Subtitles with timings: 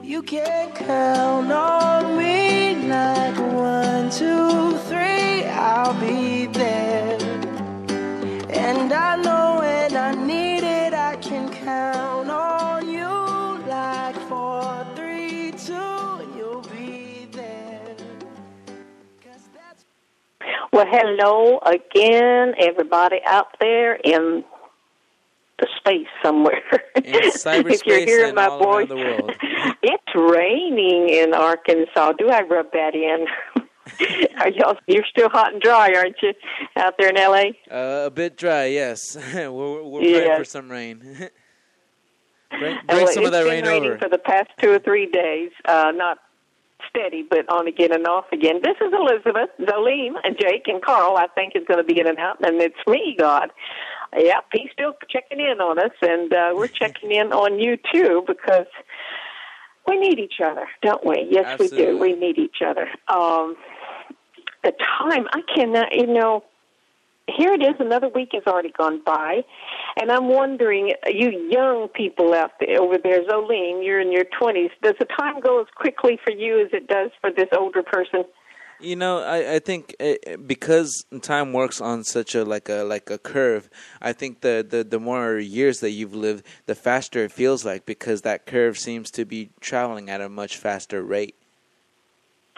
[0.00, 7.18] You can count on me like one, two, three, I'll be there.
[8.48, 13.06] And I know when I need it, I can count on you
[13.68, 17.94] like four, three, two, you'll be there.
[20.72, 24.42] Well, hello again, everybody out there in
[25.62, 26.62] the space somewhere.
[26.96, 29.32] In if you're hearing my voice, around the world.
[29.82, 32.12] it's raining in Arkansas.
[32.18, 33.26] Do I rub that in?
[34.40, 34.76] Are y'all?
[34.86, 36.32] You're still hot and dry, aren't you,
[36.76, 37.52] out there in LA?
[37.70, 39.16] Uh, a bit dry, yes.
[39.34, 39.48] we're
[39.82, 40.18] we're Yeah.
[40.18, 40.98] praying for some rain.
[40.98, 41.30] bring
[42.58, 43.98] bring well, some of that it's rain been raining over.
[43.98, 45.50] for the past two or three days.
[45.64, 46.18] Uh, not
[46.88, 48.60] steady, but on again and off again.
[48.62, 51.16] This is Elizabeth, Zolim, and Jake, and Carl.
[51.16, 53.50] I think is going to be in and out, and it's me, God.
[54.16, 58.24] Yep, he's still checking in on us, and uh, we're checking in on you too
[58.26, 58.66] because
[59.86, 61.26] we need each other, don't we?
[61.30, 61.98] Yes, we do.
[61.98, 62.88] We need each other.
[63.08, 63.56] Um,
[64.62, 66.44] the time I cannot, you know
[67.28, 67.74] here it is.
[67.78, 69.42] Another week has already gone by,
[70.00, 74.70] and I'm wondering, you young people out there over there, Zoline, you're in your 20s.
[74.82, 78.24] Does the time go as quickly for you as it does for this older person?
[78.82, 83.10] You know, I, I think uh, because time works on such a like a like
[83.10, 83.70] a curve.
[84.00, 87.86] I think the, the the more years that you've lived, the faster it feels like
[87.86, 91.36] because that curve seems to be traveling at a much faster rate.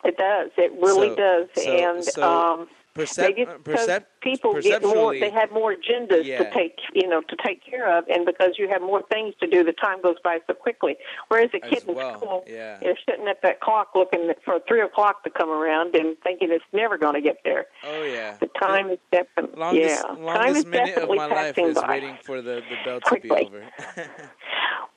[0.03, 0.51] It does.
[0.57, 1.49] It really So- does.
[1.63, 5.12] so- and so um, Percep- maybe it's because percep- people get more.
[5.12, 6.44] They have more agendas Yeah.
[6.44, 9.49] to take, you know, to take care of, and because you have more things to
[9.49, 10.97] do, the time goes by so quickly.
[11.27, 12.78] Whereas a As kid in well, school, yeah.
[12.81, 16.65] they're sitting at that clock looking for three o'clock to come around and thinking it's
[16.72, 17.66] never going to get there.
[17.83, 18.37] Oh yeah.
[18.38, 20.03] The time is definitely longest yeah.
[20.15, 21.88] time longest is minute of my life is by.
[21.88, 23.28] waiting for the the bell to Quickly.
[23.28, 23.65] be over.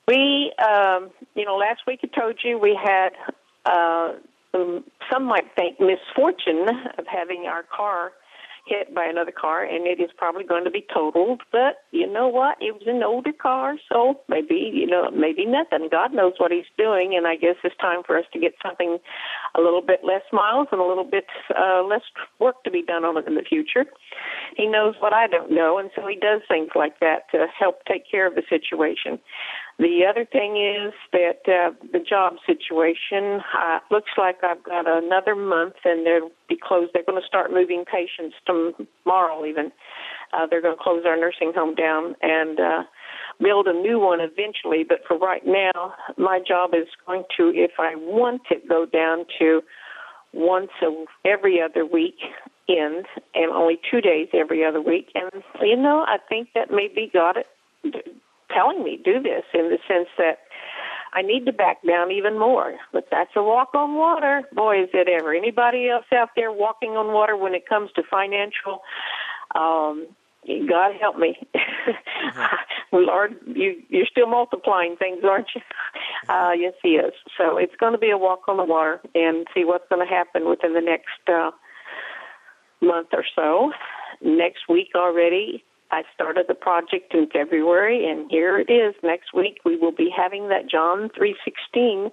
[0.06, 3.10] We, um, you know, last week I told you we had
[3.66, 4.14] uh,
[4.52, 6.66] some, some might think misfortune
[6.98, 8.12] of having our car
[8.68, 11.40] hit by another car, and it is probably going to be totaled.
[11.50, 12.58] But you know what?
[12.60, 15.88] It was an older car, so maybe you know, maybe nothing.
[15.90, 18.98] God knows what He's doing, and I guess it's time for us to get something
[19.54, 21.26] a little bit less miles and a little bit
[21.58, 22.02] uh, less
[22.38, 23.86] work to be done on it in the future.
[24.56, 27.84] He knows what I don't know, and so He does things like that to help
[27.86, 29.18] take care of the situation.
[29.78, 35.36] The other thing is that uh, the job situation uh, looks like I've got another
[35.36, 36.90] month, and they'll be closed.
[36.92, 39.70] They're going to start moving patients tomorrow, even.
[40.32, 42.82] Uh, they're going to close our nursing home down and uh,
[43.40, 44.84] build a new one eventually.
[44.86, 49.26] But for right now, my job is going to, if I want it, go down
[49.38, 49.62] to
[50.32, 52.16] once a, every other week
[52.68, 55.10] end and only two days every other week.
[55.14, 58.18] And you know, I think that maybe God it
[58.52, 60.38] telling me do this in the sense that
[61.12, 62.74] I need to back down even more.
[62.92, 64.42] But that's a walk on water.
[64.52, 65.34] Boy, is it ever.
[65.34, 68.82] Anybody else out there walking on water when it comes to financial?
[69.54, 70.06] Um,
[70.46, 71.36] God help me.
[72.92, 75.60] Lord, you, you're still multiplying things, aren't you?
[76.28, 77.12] Uh, yes, He is.
[77.36, 80.12] So it's going to be a walk on the water and see what's going to
[80.12, 81.50] happen within the next uh,
[82.80, 83.72] month or so.
[84.22, 88.94] Next week already, I started the project in February, and here it is.
[89.02, 92.12] Next week, we will be having that John 3:16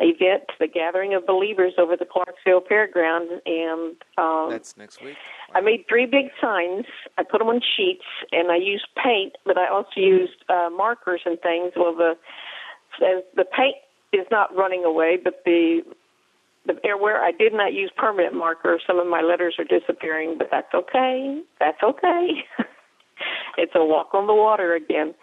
[0.00, 5.16] event, the gathering of believers over the Clarksville Fairground, and um, That's next week.
[5.54, 6.86] I made three big signs.
[7.18, 11.20] I put them on sheets, and I used paint, but I also used uh, markers
[11.26, 11.72] and things.
[11.76, 12.16] Well, the
[12.98, 13.76] says the paint
[14.12, 15.82] is not running away, but the
[16.64, 20.48] the where I did not use permanent marker, some of my letters are disappearing, but
[20.50, 21.42] that's okay.
[21.58, 22.44] That's okay.
[23.58, 25.14] it's a walk on the water again.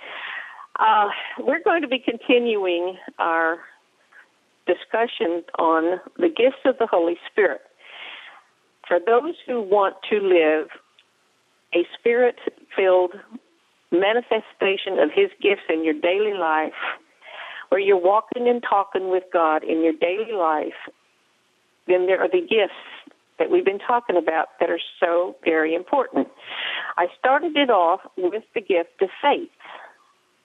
[0.79, 1.09] Uh,
[1.39, 3.59] we're going to be continuing our
[4.65, 7.61] discussion on the gifts of the Holy Spirit.
[8.87, 10.69] For those who want to live
[11.73, 12.35] a spirit
[12.75, 13.13] filled
[13.91, 16.73] manifestation of His gifts in your daily life,
[17.69, 20.73] where you're walking and talking with God in your daily life,
[21.87, 26.27] then there are the gifts that we've been talking about that are so very important.
[26.99, 29.47] I started it off with the gift of faith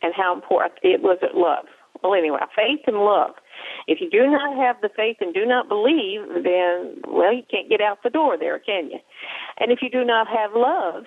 [0.03, 1.67] and how important it was at love.
[2.01, 3.35] Well, anyway, faith and love.
[3.89, 7.69] If you do not have the faith and do not believe, then, well, you can't
[7.69, 9.01] get out the door there, can you?
[9.59, 11.05] And if you do not have love,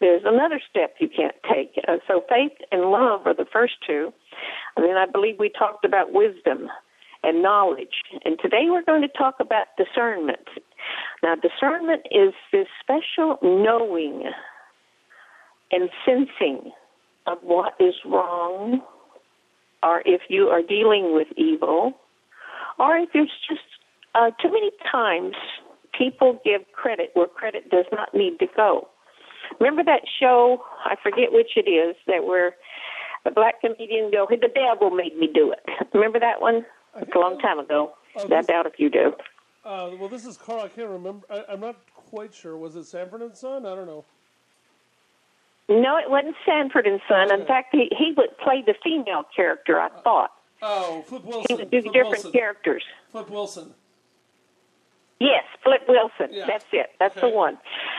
[0.00, 1.82] there's another step you can't take.
[1.88, 4.12] Uh, so faith and love are the first two.
[4.76, 6.68] And then I believe we talked about wisdom
[7.22, 8.02] and knowledge.
[8.26, 10.46] And today we're going to talk about discernment.
[11.22, 14.24] Now, discernment is this special knowing
[15.74, 16.72] and sensing
[17.26, 18.80] of what is wrong,
[19.82, 21.92] or if you are dealing with evil,
[22.78, 23.62] or if it's just
[24.14, 25.34] uh, too many times
[25.96, 28.88] people give credit where credit does not need to go.
[29.60, 30.62] Remember that show?
[30.84, 32.54] I forget which it is that where
[33.24, 36.64] the black comedian go, "The devil made me do it." Remember that one?
[36.96, 37.94] It's a long time ago.
[38.16, 39.12] Uh, I doubt if you do.
[39.64, 40.60] Uh, well, this is Carl.
[40.60, 41.26] I can't remember.
[41.30, 42.56] I, am not quite sure.
[42.56, 43.66] Was it Sanford and Son?
[43.66, 44.04] I don't know.
[45.68, 47.32] No, it wasn't Sanford and Son.
[47.32, 49.80] In fact, he he would play the female character.
[49.80, 50.30] I thought.
[50.62, 51.44] Oh, Flip Wilson.
[51.48, 52.32] He would do Flip different Wilson.
[52.32, 52.82] characters.
[53.12, 53.74] Flip Wilson.
[55.20, 56.28] Yes, Flip Wilson.
[56.32, 56.46] Yeah.
[56.46, 56.90] That's it.
[56.98, 57.30] That's Okay.
[57.30, 57.56] the one.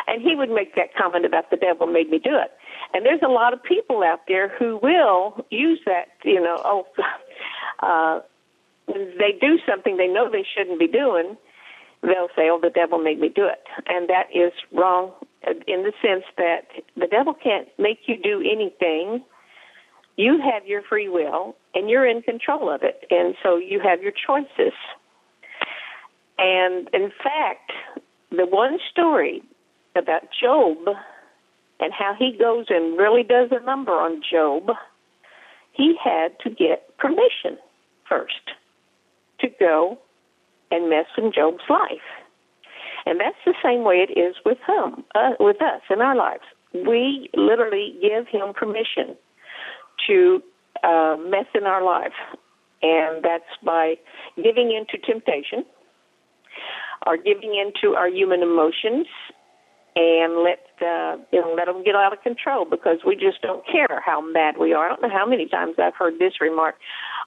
[0.07, 2.51] And he would make that comment about the devil made me do it.
[2.93, 6.87] And there's a lot of people out there who will use that, you know, oh,
[7.79, 8.19] uh,
[8.87, 11.37] they do something they know they shouldn't be doing,
[12.05, 13.63] they'll say, oh, the devil made me do it.
[13.87, 15.11] And that is wrong
[15.67, 19.23] in the sense that the devil can't make you do anything.
[20.17, 23.05] You have your free will and you're in control of it.
[23.09, 24.73] And so you have your choices.
[26.37, 27.71] And in fact,
[28.31, 29.43] the one story
[29.95, 30.77] about Job
[31.79, 34.71] and how he goes and really does a number on Job,
[35.73, 37.57] he had to get permission
[38.07, 38.33] first
[39.39, 39.97] to go
[40.75, 42.07] and mess in Job's life.
[43.05, 46.43] And that's the same way it is with him, uh, with us in our lives.
[46.73, 49.15] We literally give him permission
[50.07, 50.41] to
[50.83, 52.17] uh, mess in our life,
[52.81, 53.95] and that's by
[54.35, 55.65] giving into temptation,
[57.05, 59.07] or giving into our human emotions,
[59.95, 63.65] and let uh, you know let them get out of control because we just don't
[63.65, 64.87] care how mad we are.
[64.87, 66.75] I don't know how many times I've heard this remark: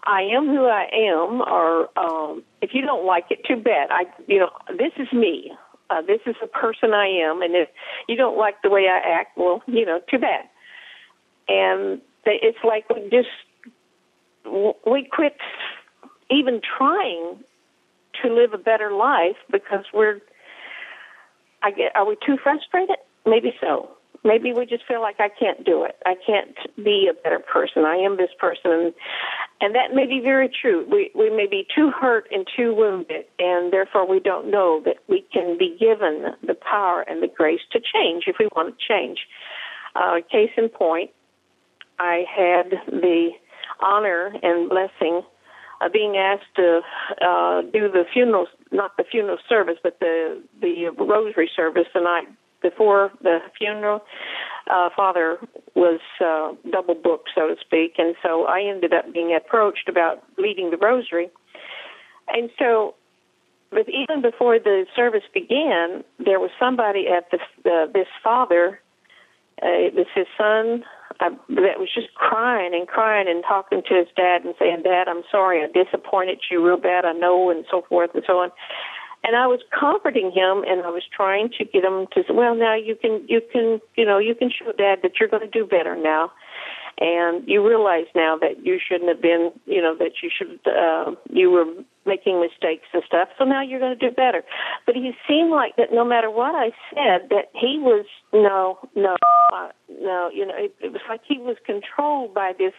[0.09, 4.07] "I am who I am," or um, "If you don't like it, too bad." I,
[4.27, 5.53] you know, this is me.
[5.91, 7.69] Uh, this is the person I am, and if
[8.09, 10.45] you don't like the way I act, well, you know, too bad.
[11.49, 13.29] And they, it's like we just
[14.87, 15.37] we quit
[16.31, 17.45] even trying
[18.23, 20.21] to live a better life because we're
[21.63, 22.97] I get are we too frustrated?
[23.27, 23.91] Maybe so.
[24.25, 25.97] Maybe we just feel like I can't do it.
[26.05, 27.85] I can't be a better person.
[27.85, 28.93] I am this person
[29.61, 30.87] and that may be very true.
[30.91, 34.97] We we may be too hurt and too wounded and therefore we don't know that
[35.09, 38.85] we can be given the power and the grace to change if we want to
[38.87, 39.19] change.
[39.95, 41.11] Uh, case in point,
[41.99, 43.31] I had the
[43.81, 45.23] honor and blessing
[45.81, 46.81] of being asked to
[47.21, 52.29] uh, do the funeral, not the funeral service, but the the rosary service the night
[52.63, 54.01] before the funeral.
[54.71, 55.39] Uh, Father
[55.75, 60.23] was uh, double booked, so to speak, and so I ended up being approached about
[60.37, 61.31] leading the rosary.
[62.29, 62.95] And so,
[63.71, 68.81] but even before the service began, there was somebody at this uh, this father.
[69.63, 70.85] Uh, it was his son
[71.21, 75.09] I, that was just crying and crying and talking to his dad and saying, "Dad,
[75.09, 77.05] I'm sorry, I disappointed you real bad.
[77.05, 78.51] I know," and so forth and so on.
[79.29, 82.55] And I was comforting him, and I was trying to get him to say, "Well,
[82.55, 85.59] now you can, you can, you know, you can show Dad that you're going to
[85.59, 86.33] do better now."
[87.01, 91.13] and you realize now that you shouldn't have been, you know, that you should, uh,
[91.31, 91.65] you were
[92.05, 93.29] making mistakes and stuff.
[93.39, 94.43] So now you're going to do better.
[94.85, 99.17] But he seemed like that no matter what I said, that he was no, no,
[99.53, 99.69] uh,
[100.01, 100.31] no.
[100.35, 102.75] You know, it, it was like he was controlled by this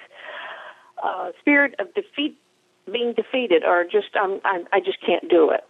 [1.01, 2.37] uh, spirit of defeat,
[2.91, 5.69] being defeated, or just I'm, I'm I just can't do it.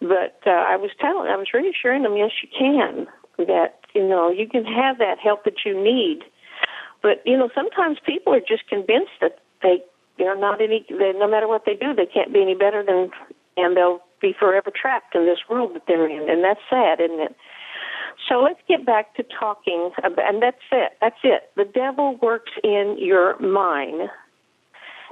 [0.00, 3.06] But uh, I was telling, I was reassuring them, yes, you can.
[3.38, 6.22] That you know, you can have that help that you need
[7.02, 9.82] but you know, sometimes people are just convinced that they
[10.18, 10.86] they're not any.
[10.88, 13.10] They, no matter what they do, they can't be any better than,
[13.56, 17.20] and they'll be forever trapped in this world that they're in, and that's sad, isn't
[17.20, 17.36] it?
[18.28, 20.92] So let's get back to talking about, and that's it.
[21.00, 21.50] That's it.
[21.56, 24.10] The devil works in your mind,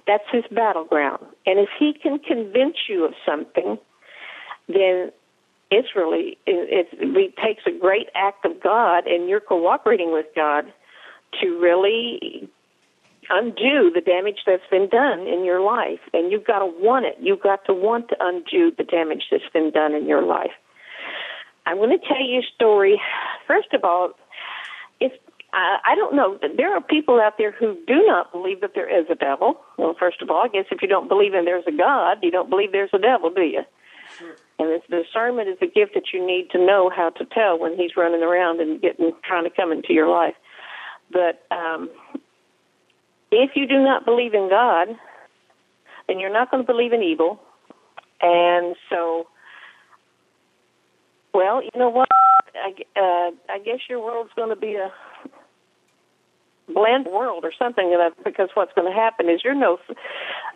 [0.06, 1.26] That's his battleground.
[1.44, 3.78] And if he can convince you of something,
[4.74, 5.12] then
[5.70, 10.64] it's really it, it, takes a great act of God, and you're cooperating with God
[11.40, 12.48] to really
[13.28, 16.00] undo the damage that's been done in your life.
[16.12, 17.16] And you've got to want it.
[17.20, 20.50] You've got to want to undo the damage that's been done in your life.
[21.66, 23.00] I'm going to tell you a story.
[23.46, 24.12] First of all,
[24.98, 25.12] if
[25.52, 28.88] uh, I don't know, there are people out there who do not believe that there
[28.88, 29.60] is a devil.
[29.78, 32.30] Well, first of all, I guess if you don't believe in there's a God, you
[32.30, 33.62] don't believe there's a devil, do you?
[34.60, 37.78] And this discernment is a gift that you need to know how to tell when
[37.78, 40.34] he's running around and getting trying to come into your life.
[41.10, 41.88] But um,
[43.30, 44.88] if you do not believe in God,
[46.06, 47.40] then you're not going to believe in evil.
[48.20, 49.28] And so,
[51.32, 52.08] well, you know what?
[52.54, 54.92] I, uh, I guess your world's going to be a
[56.74, 59.78] blend world or something because what's going to happen is you're no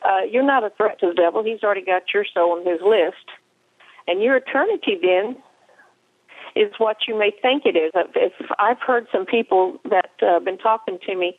[0.04, 2.80] uh you're not a threat to the devil he's already got your soul on his
[2.80, 3.34] list
[4.06, 5.36] and your eternity then
[6.56, 10.58] is what you may think it is if i've heard some people that uh, been
[10.58, 11.38] talking to me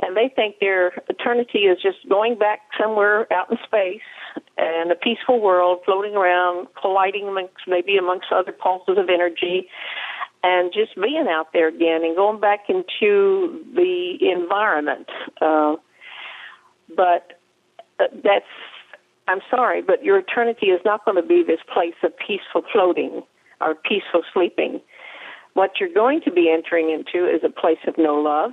[0.00, 4.02] and they think their eternity is just going back somewhere out in space
[4.58, 9.68] and a peaceful world floating around, colliding amongst maybe amongst other pulses of energy,
[10.42, 15.08] and just being out there again and going back into the environment.
[15.40, 15.76] Uh,
[16.94, 17.40] but
[17.98, 18.44] uh, that's
[19.28, 23.22] I'm sorry, but your eternity is not going to be this place of peaceful floating
[23.60, 24.80] or peaceful sleeping.
[25.54, 28.52] What you're going to be entering into is a place of no love,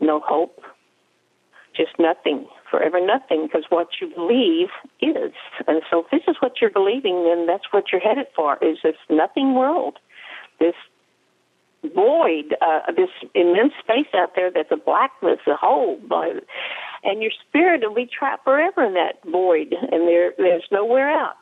[0.00, 0.60] no hope,
[1.76, 4.68] just nothing, forever nothing, because what you believe
[5.00, 5.32] is.
[5.68, 8.78] And so if this is what you're believing, then that's what you're headed for, is
[8.82, 9.98] this nothing world,
[10.58, 10.74] this
[11.94, 15.98] void, uh, this immense space out there that's a blackness, a hole,
[17.04, 21.36] and your spirit will be trapped forever in that void, and there there's nowhere out.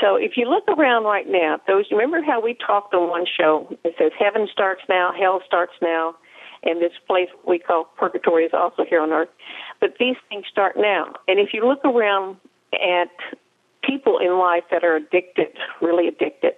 [0.00, 3.68] So if you look around right now, those remember how we talked on one show?
[3.84, 6.14] It says heaven starts now, hell starts now,
[6.62, 9.28] and this place we call purgatory is also here on earth.
[9.80, 11.14] But these things start now.
[11.26, 12.36] And if you look around
[12.72, 13.10] at
[13.82, 15.48] people in life that are addicted,
[15.80, 16.54] really addicted,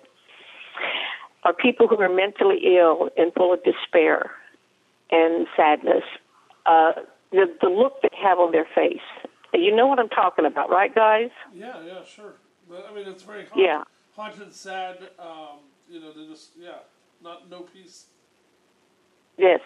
[1.45, 4.31] are people who are mentally ill and full of despair
[5.11, 6.05] and sadness.
[6.67, 6.93] Uh,
[7.33, 8.99] the, the look they have on their face.
[9.53, 11.31] You know what I'm talking about, right, guys?
[11.53, 12.35] Yeah, yeah, sure.
[12.69, 13.83] But, I mean, it's very haunted, yeah.
[14.15, 14.99] haunted sad.
[15.19, 15.59] Um,
[15.89, 16.79] you know, they're just yeah,
[17.21, 18.07] not no peace
[19.41, 19.61] Yes.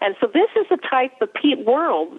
[0.00, 2.18] And so this is the type of pe- world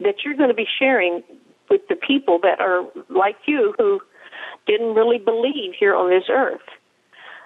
[0.00, 1.22] that you're going to be sharing
[1.70, 4.00] with the people that are like you who
[4.66, 6.60] didn't really believe here on this earth.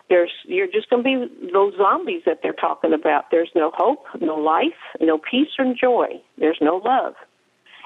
[0.08, 3.30] There's you're just going to be those zombies that they're talking about.
[3.30, 6.20] There's no hope, no life, no peace or joy.
[6.38, 7.14] There's no love.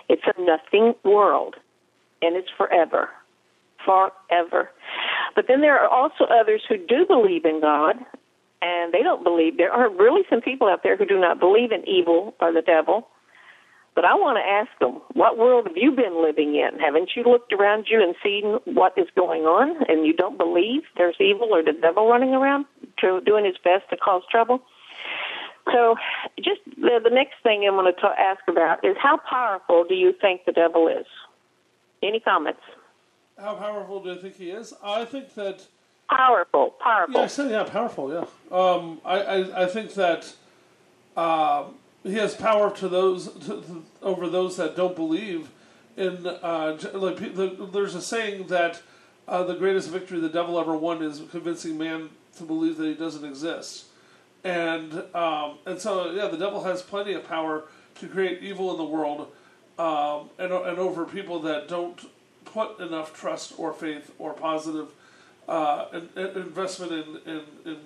[0.09, 1.55] It's a nothing world,
[2.23, 3.11] and it's forever,
[3.85, 4.71] forever.
[5.37, 7.97] But then there are also others who do believe in God
[8.61, 9.57] and they don't believe.
[9.57, 12.63] There are really some people out there who do not believe in evil or the
[12.63, 13.09] devil.
[13.99, 16.79] But I want to ask them, what world have you been living in?
[16.79, 20.83] Haven't you looked around you and seen what is going on, and you don't believe
[20.97, 22.65] there's evil or the devil running around
[23.01, 24.61] to, doing his best to cause trouble?
[25.73, 25.97] So,
[26.37, 29.97] just the, the next thing I want to ta- ask about is how powerful do
[29.97, 31.07] you think the devil is?
[32.01, 32.63] Any comments?
[33.37, 34.75] How powerful do you think he is?
[34.81, 35.67] I think that
[36.09, 37.17] Powerful, powerful.
[37.17, 38.13] Yeah, I said yeah, powerful.
[38.13, 40.33] Yeah, um, I, I I think that
[41.17, 41.65] uh,
[42.03, 45.49] he has power to those to, to, over those that don't believe
[45.97, 46.27] in.
[46.27, 48.81] Uh, like the, there's a saying that
[49.27, 52.95] uh, the greatest victory the devil ever won is convincing man to believe that he
[52.95, 53.87] doesn't exist,
[54.45, 57.65] and um, and so yeah, the devil has plenty of power
[57.97, 59.33] to create evil in the world,
[59.79, 62.09] um, and and over people that don't
[62.45, 64.89] put enough trust or faith or positive
[65.49, 65.87] uh,
[66.17, 67.77] investment in, in, in,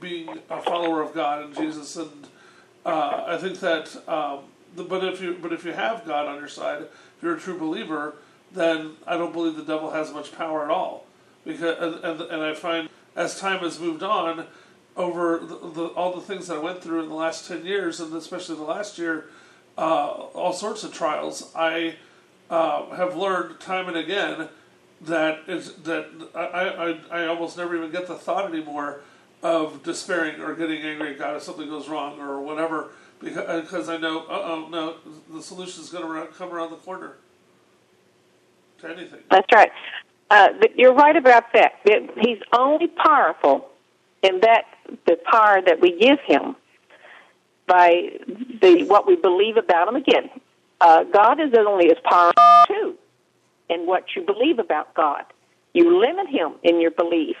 [0.00, 2.28] being a follower of God and Jesus, and
[2.88, 3.96] uh, I think that.
[4.08, 4.40] Um,
[4.76, 7.40] the, but if you but if you have God on your side, if you're a
[7.40, 8.16] true believer,
[8.52, 11.06] then I don't believe the devil has much power at all.
[11.44, 14.46] Because and and, and I find as time has moved on,
[14.96, 18.00] over the, the, all the things that I went through in the last ten years,
[18.00, 19.26] and especially the last year,
[19.76, 21.96] uh, all sorts of trials, I
[22.50, 24.48] uh, have learned time and again
[25.00, 29.00] that that I, I I almost never even get the thought anymore
[29.42, 32.90] of despairing or getting angry at God if something goes wrong or whatever
[33.20, 34.94] because because I know uh oh no
[35.32, 37.16] the solution is going to come around the corner
[38.80, 39.20] to anything.
[39.30, 39.70] That's right.
[40.30, 41.80] Uh, you're right about that.
[42.20, 43.68] He's only powerful
[44.22, 44.64] in that
[45.06, 46.56] the power that we give him
[47.66, 48.10] by
[48.60, 49.96] the what we believe about him.
[49.96, 50.30] Again,
[50.80, 52.34] uh, God is only as powerful
[52.66, 52.98] too
[53.68, 55.24] in what you believe about God.
[55.74, 57.36] You limit Him in your belief.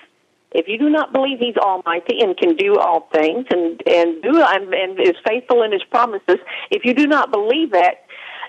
[0.52, 4.42] If you do not believe He's Almighty and can do all things and and do
[4.42, 6.38] and, and is faithful in His promises,
[6.70, 8.06] if you do not believe that,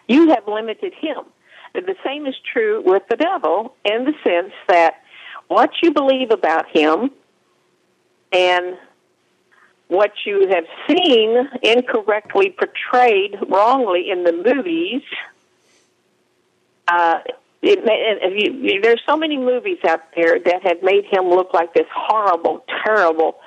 [0.07, 1.25] you have limited Him.
[1.73, 5.03] The same is true with the devil in the sense that
[5.49, 7.11] what you believe about him
[8.31, 8.77] and
[9.87, 15.01] what you have seen incorrectly portrayed wrongly in the movies.
[16.87, 17.19] Uh,
[17.61, 21.73] it, it, you, there's so many movies out there that have made him look like
[21.73, 23.39] this horrible, terrible.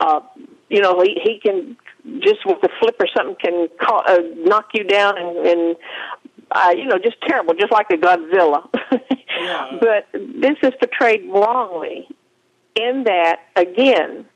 [0.00, 0.20] Uh,
[0.68, 1.76] you know, he he can
[2.20, 5.76] just with a flip or something can call, uh, knock you down and, and
[6.50, 8.68] uh, you know, just terrible, just like a Godzilla.
[9.38, 9.78] yeah.
[9.80, 12.06] But this is portrayed wrongly
[12.76, 14.26] in that, again,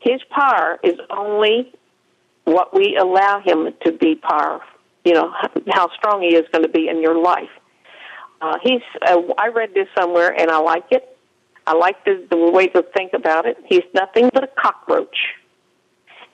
[0.00, 1.72] his power is only
[2.44, 4.60] what we allow him to be power.
[5.04, 5.34] You know
[5.70, 7.50] how strong he is going to be in your life.
[8.44, 8.82] Uh, he's.
[9.00, 11.16] Uh, I read this somewhere, and I like it.
[11.66, 13.56] I like the, the way to think about it.
[13.66, 15.16] He's nothing but a cockroach,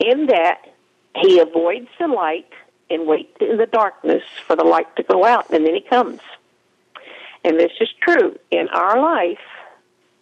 [0.01, 0.59] in that
[1.15, 2.51] he avoids the light
[2.91, 6.21] and waits in the darkness for the light to go out, and then he comes.
[7.45, 9.39] And this is true in our life.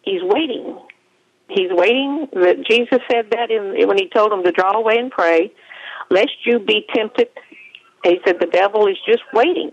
[0.02, 0.78] He's waiting.
[1.49, 2.28] He's waiting.
[2.35, 5.52] That Jesus said that in when he told him to draw away and pray,
[6.11, 7.30] lest you be tempted.
[8.04, 9.71] He said the devil is just waiting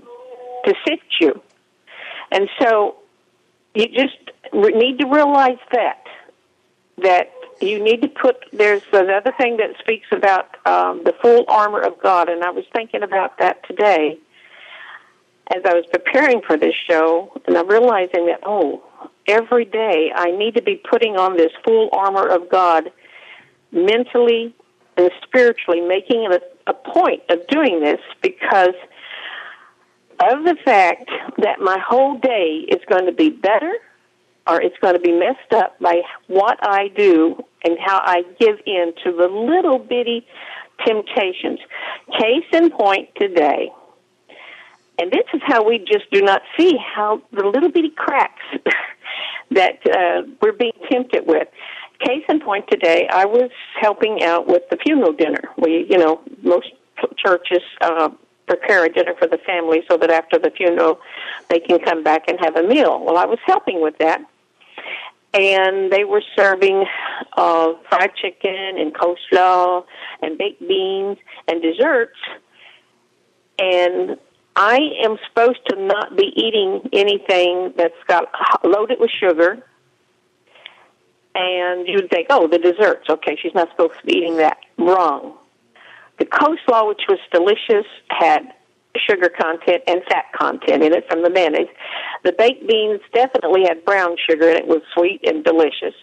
[0.65, 1.41] to sift you,
[2.32, 2.96] and so
[3.74, 4.17] you just
[4.53, 6.03] need to realize that
[6.98, 11.82] that you need to put there's another thing that speaks about um, the full armor
[11.82, 14.17] of God, and I was thinking about that today
[15.55, 18.84] as I was preparing for this show, and I'm realizing that oh,
[19.27, 22.91] every day I need to be putting on this full armor of God,
[23.72, 24.55] mentally
[24.98, 28.74] and spiritually, making it a, a point of doing this because
[30.19, 33.74] of the fact that my whole day is going to be better
[34.48, 38.57] or it's going to be messed up by what I do and how I give
[38.66, 40.25] in to the little bitty
[40.85, 41.59] temptations.
[42.20, 43.72] Case in point today.
[45.00, 48.42] And this is how we just do not see how the little bitty cracks
[49.51, 51.48] that uh, we're being tempted with.
[52.00, 55.42] Case in point today, I was helping out with the funeral dinner.
[55.57, 56.72] We, you know, most
[57.18, 58.09] churches uh,
[58.48, 61.00] prepare a dinner for the family so that after the funeral
[61.50, 63.03] they can come back and have a meal.
[63.03, 64.22] Well, I was helping with that
[65.36, 66.86] and they were serving
[67.36, 69.84] uh, fried chicken and coleslaw
[70.22, 72.18] and baked beans and desserts.
[73.60, 74.18] And
[74.55, 78.29] I am supposed to not be eating anything that's got
[78.64, 79.58] loaded with sugar.
[81.38, 83.10] And you would think, oh, the desserts.
[83.10, 84.58] Okay, she's not supposed to be eating that.
[84.77, 85.34] Wrong.
[86.19, 88.53] The coleslaw, which was delicious, had
[88.97, 91.67] sugar content and fat content in it from the mayonnaise.
[92.23, 95.93] The baked beans definitely had brown sugar and it was sweet and delicious.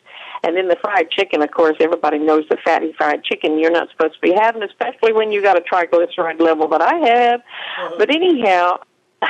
[0.45, 3.89] And then the fried chicken, of course, everybody knows the fatty fried chicken you're not
[3.91, 7.41] supposed to be having, especially when you've got a triglyceride level that I have.
[7.41, 7.95] Uh-huh.
[7.99, 8.79] But anyhow,
[9.23, 9.29] uh,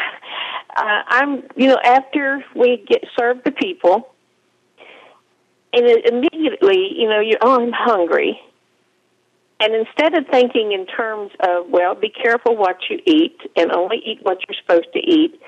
[0.76, 4.08] I'm, you know, after we get served the people,
[5.74, 8.38] and immediately, you know, you oh, I'm hungry
[9.62, 13.98] and instead of thinking in terms of, well, be careful what you eat and only
[14.04, 15.40] eat what you're supposed to eat,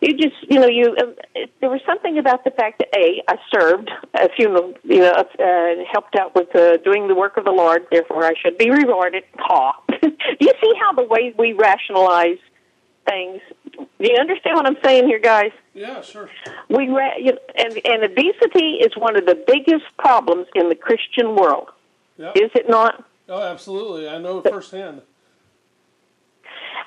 [0.00, 3.36] you just, you know, you, uh, there was something about the fact that, A, I
[3.52, 7.50] served a funeral, you know, uh, helped out with uh, doing the work of the
[7.50, 9.24] Lord, therefore I should be rewarded.
[9.38, 9.72] Ha.
[10.00, 10.10] Do
[10.40, 12.38] you see how the way we rationalize
[13.06, 13.40] things
[14.00, 15.52] do you understand what I'm saying here, guys?
[15.74, 16.30] Yeah, sure.
[16.68, 20.74] We ra- you know, and and obesity is one of the biggest problems in the
[20.74, 21.68] Christian world.
[22.18, 22.36] Yep.
[22.36, 23.04] Is it not?
[23.30, 24.08] Oh, absolutely.
[24.08, 25.02] I know it firsthand.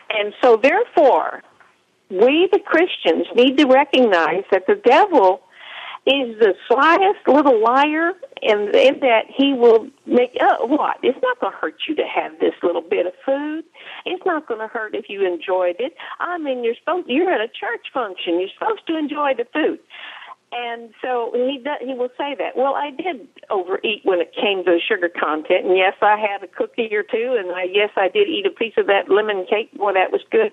[0.10, 1.42] And so, therefore,
[2.10, 5.42] we, the Christians, need to recognize that the devil
[6.06, 10.98] is the slyest little liar, and in that he will make oh, what?
[11.02, 13.64] It's not going to hurt you to have this little bit of food.
[14.06, 15.94] It's not going to hurt if you enjoyed it.
[16.20, 18.42] I mean, you're supposed you're at a church function.
[18.42, 19.80] You're supposed to enjoy the food.
[20.56, 22.56] And so he does, he will say that.
[22.56, 26.48] Well, I did overeat when it came to sugar content, and yes, I had a
[26.48, 29.74] cookie or two, and I yes, I did eat a piece of that lemon cake.
[29.74, 30.52] Boy, that was good.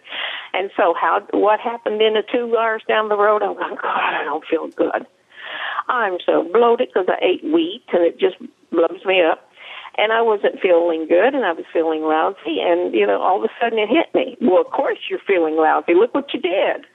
[0.55, 3.43] And so, how what happened in the two hours down the road?
[3.43, 5.07] Oh, I'm going, God, I don't feel good.
[5.89, 8.37] I'm so bloated because I ate wheat, and it just
[8.71, 9.45] blows me up.
[9.99, 13.45] And I wasn't feeling good, and I was feeling lousy, and you know, all of
[13.45, 14.39] a sudden it hit me.
[14.41, 15.93] Well, of course you're feeling lousy.
[15.93, 16.87] Look what you did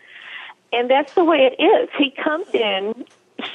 [0.71, 1.89] and that's the way it is.
[1.97, 3.05] He comes in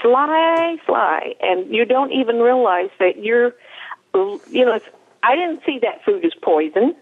[0.00, 3.54] sly, sly, and you don't even realize that you're,
[4.14, 4.78] you know,
[5.22, 6.94] I didn't see that food as poison.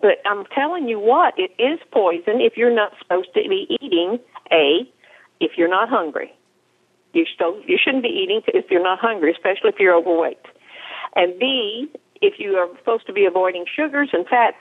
[0.00, 4.20] But I'm telling you what, it is poison if you're not supposed to be eating
[4.52, 4.86] a
[5.40, 6.32] if you're not hungry.
[7.14, 10.44] You still you shouldn't be eating if you're not hungry, especially if you're overweight.
[11.14, 14.56] And B, if you are supposed to be avoiding sugars and fats,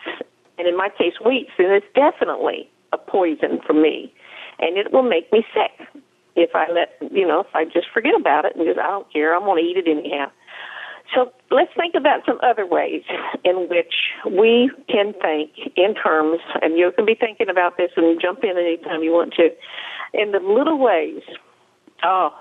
[0.57, 4.13] and in my case wheats, then it's definitely a poison for me,
[4.59, 5.87] and it will make me sick
[6.35, 9.11] if I let you know if I just forget about it and just I don't
[9.11, 10.31] care, I'm going to eat it anyhow.
[11.13, 13.03] So let's think about some other ways
[13.43, 13.93] in which
[14.25, 18.57] we can think in terms, and you can be thinking about this and jump in
[18.57, 19.49] anytime you want to,
[20.13, 21.21] in the little ways.
[22.03, 22.33] Oh,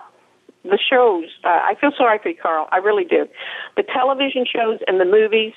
[0.65, 1.27] the shows.
[1.45, 2.69] Uh, I feel sorry for you, Carl.
[2.73, 3.29] I really do.
[3.77, 5.53] The television shows and the movies,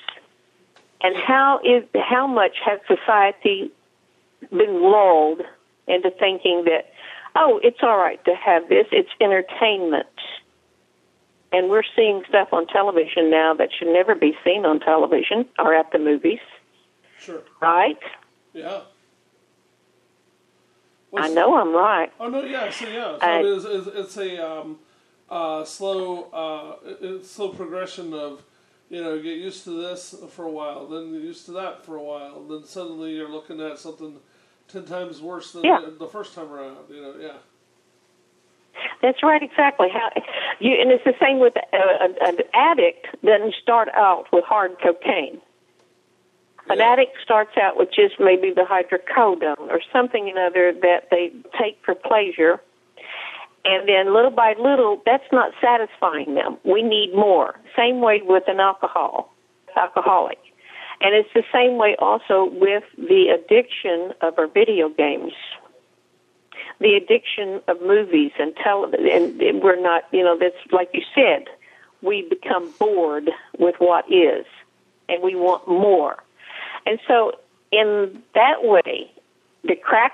[1.00, 3.72] and how is how much has society
[4.50, 5.40] been lulled
[5.88, 6.92] into thinking that,
[7.34, 8.86] oh, it's all right to have this.
[8.92, 10.06] It's entertainment.
[11.50, 15.74] And we're seeing stuff on television now that should never be seen on television or
[15.74, 16.40] at the movies.
[17.18, 17.42] Sure.
[17.60, 17.98] Right?
[18.52, 18.82] Yeah.
[21.10, 22.12] What's I know I'm right.
[22.20, 24.78] Oh no, yeah, so yeah, so uh, it is, it's, it's a um,
[25.30, 28.42] uh, slow, uh, it's slow progression of,
[28.90, 32.02] you know, get used to this for a while, then used to that for a
[32.02, 34.18] while, then suddenly you're looking at something
[34.68, 35.80] ten times worse than yeah.
[35.84, 36.76] the, the first time around.
[36.90, 37.32] You know, yeah.
[39.02, 39.88] That's right, exactly.
[39.92, 40.10] How
[40.60, 44.76] you and it's the same with uh, an, an addict doesn't start out with hard
[44.82, 45.40] cocaine.
[46.66, 46.74] Yeah.
[46.74, 51.78] An addict starts out with just maybe the hydrocodone or something another that they take
[51.84, 52.60] for pleasure,
[53.64, 56.58] and then little by little, that's not satisfying them.
[56.64, 57.58] We need more.
[57.76, 59.34] Same way with an alcohol,
[59.76, 60.38] alcoholic.
[61.00, 65.32] And it's the same way also with the addiction of our video games
[66.80, 71.46] the addiction of movies and television, and we're not, you know, that's like you said,
[72.02, 74.46] we become bored with what is,
[75.08, 76.22] and we want more.
[76.86, 77.32] And so,
[77.72, 79.10] in that way,
[79.64, 80.12] the crack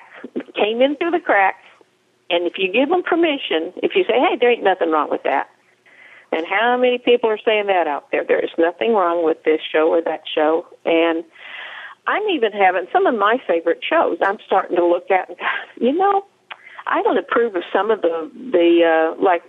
[0.54, 1.56] came in through the crack,
[2.30, 5.22] and if you give them permission, if you say, hey, there ain't nothing wrong with
[5.24, 5.50] that,
[6.36, 8.24] and how many people are saying that out there?
[8.24, 11.24] There is nothing wrong with this show or that show, and
[12.06, 14.18] I'm even having some of my favorite shows.
[14.22, 15.30] I'm starting to look at,
[15.80, 16.24] you know,
[16.86, 19.42] I don't approve of some of the the uh, like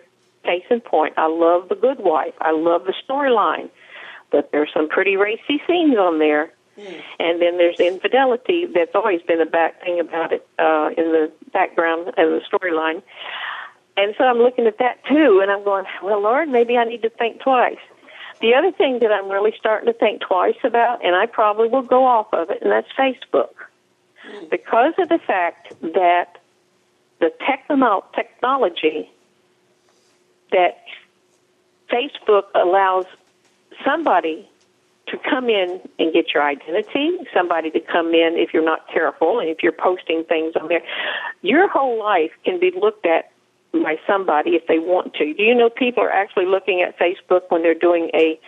[0.43, 1.15] case in point.
[1.17, 2.33] I love the Good Wife.
[2.39, 3.69] I love the storyline,
[4.31, 6.53] but there's some pretty racy scenes on there.
[6.77, 7.01] Mm.
[7.19, 8.65] And then there's infidelity.
[8.65, 13.01] That's always been a back thing about it uh, in the background of the storyline.
[13.97, 17.01] And so I'm looking at that too, and I'm going, well, Lord, maybe I need
[17.03, 17.79] to think twice.
[18.41, 21.81] The other thing that I'm really starting to think twice about, and I probably will
[21.81, 23.53] go off of it, and that's Facebook.
[24.49, 26.39] Because of the fact that
[27.19, 29.09] the techno- technology
[30.51, 30.83] that
[31.89, 33.05] Facebook allows
[33.85, 34.49] somebody
[35.07, 39.39] to come in and get your identity, somebody to come in if you're not careful
[39.39, 40.81] and if you're posting things on there.
[41.41, 43.31] Your whole life can be looked at
[43.83, 45.33] by somebody if they want to.
[45.33, 48.39] Do you know people are actually looking at Facebook when they're doing a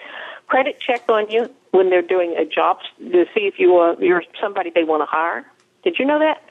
[0.47, 4.23] credit check on you, when they're doing a job to see if you uh, you're
[4.41, 5.45] somebody they want to hire?
[5.83, 6.43] Did you know that?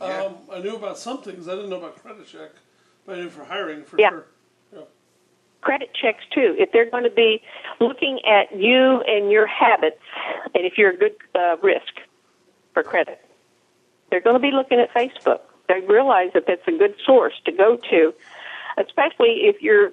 [0.00, 0.24] Yeah.
[0.24, 1.48] Um, I knew about some things.
[1.48, 2.50] I didn't know about credit check,
[3.06, 4.10] but I knew for hiring for yeah.
[4.10, 4.26] sure.
[4.74, 4.80] Yeah.
[5.60, 6.56] Credit checks too.
[6.58, 7.42] If they're going to be
[7.80, 10.00] looking at you and your habits,
[10.54, 12.00] and if you're a good uh, risk
[12.72, 13.20] for credit,
[14.10, 15.40] they're going to be looking at Facebook.
[15.70, 18.12] They realize that that's a good source to go to,
[18.76, 19.92] especially if you're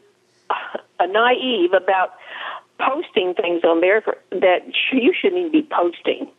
[1.00, 2.14] a naive about
[2.80, 4.60] posting things on there that
[4.92, 6.32] you shouldn't even be posting.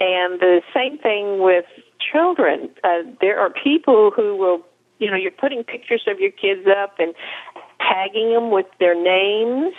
[0.00, 1.64] And the same thing with
[2.12, 2.70] children.
[2.84, 4.60] Uh, there are people who will,
[4.98, 7.14] you know, you're putting pictures of your kids up and
[7.80, 9.74] tagging them with their names,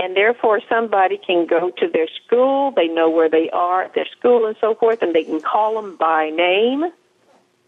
[0.00, 2.72] and therefore somebody can go to their school.
[2.74, 5.80] They know where they are at their school and so forth, and they can call
[5.80, 6.90] them by name.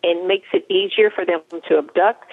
[0.04, 2.24] And makes it easier for them to abduct.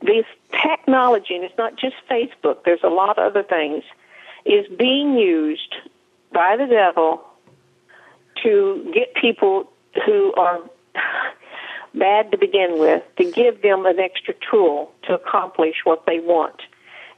[0.00, 3.84] This technology, and it's not just Facebook, there's a lot of other things,
[4.46, 5.74] is being used
[6.32, 7.22] by the devil
[8.42, 9.70] to get people
[10.06, 10.60] who are
[11.94, 16.62] bad to begin with to give them an extra tool to accomplish what they want.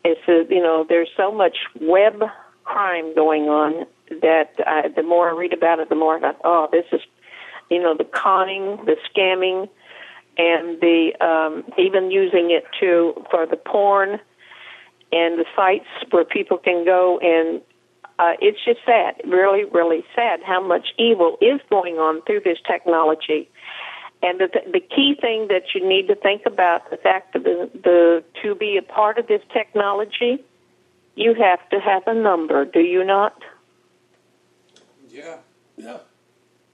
[0.05, 2.23] It's a, you know there's so much web
[2.65, 3.87] crime going on
[4.23, 7.01] that I, the more I read about it, the more I thought, oh, this is
[7.71, 9.69] you know the conning, the scamming,
[10.41, 14.19] and the um, even using it to for the porn
[15.13, 17.61] and the sites where people can go and
[18.19, 22.59] uh, it's just sad, really, really sad how much evil is going on through this
[22.67, 23.49] technology.
[24.23, 27.71] And the, the key thing that you need to think about the fact of the,
[27.73, 30.45] the to be a part of this technology,
[31.15, 33.43] you have to have a number, do you not?
[35.09, 35.39] Yeah.
[35.79, 35.99] Yeah.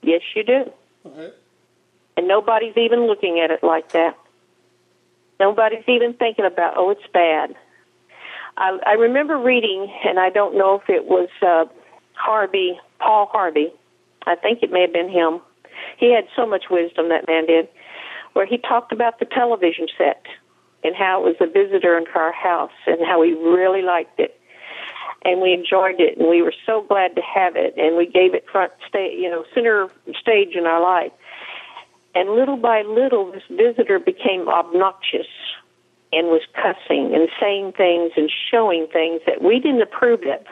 [0.03, 0.73] Yes, you do.
[1.07, 1.33] Okay.
[2.17, 4.17] And nobody's even looking at it like that.
[5.39, 7.55] Nobody's even thinking about, oh, it's bad.
[8.57, 11.67] I, I remember reading, and I don't know if it was uh,
[12.15, 13.71] Harvey, Paul Harvey.
[14.27, 15.41] I think it may have been him.
[15.99, 17.69] He had so much wisdom, that man did,
[18.33, 20.25] where he talked about the television set
[20.83, 24.41] and how it was a visitor into our house and how we really liked it
[25.25, 28.35] and we enjoyed it and we were so glad to have it and we gave
[28.35, 29.89] it front stage you know center
[30.21, 31.13] stage in our life
[32.17, 35.27] and little by little this visitor became obnoxious
[36.13, 40.47] and was cussing and saying things and showing things that we didn't approve of.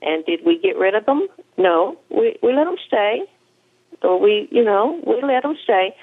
[0.00, 1.28] And did we get rid of them?
[1.58, 1.98] No.
[2.08, 3.24] We we let them stay.
[4.02, 5.94] Or we you know we let them stay.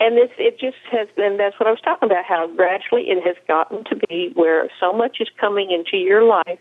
[0.00, 3.24] And this it just has been that's what I was talking about how gradually it
[3.24, 6.58] has gotten to be where so much is coming into your life.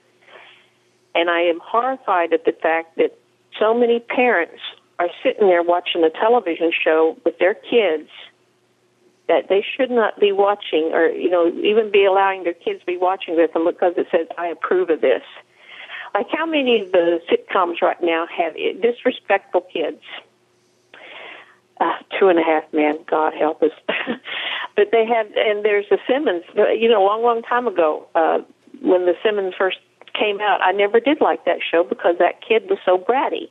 [1.15, 3.17] And I am horrified at the fact that
[3.59, 4.61] so many parents
[4.99, 8.09] are sitting there watching a television show with their kids
[9.27, 12.85] that they should not be watching or you know even be allowing their kids to
[12.85, 15.23] be watching with them because it says I approve of this.
[16.13, 20.01] Like how many of the sitcoms right now have disrespectful kids?
[21.79, 22.99] uh, two and a half men.
[23.09, 23.71] God help us.
[24.75, 26.43] but they have, and there's the Simpsons.
[26.55, 28.39] You know, a long, long time ago, uh,
[28.81, 29.77] when the Simpsons first
[30.13, 33.49] came out, I never did like that show because that kid was so bratty.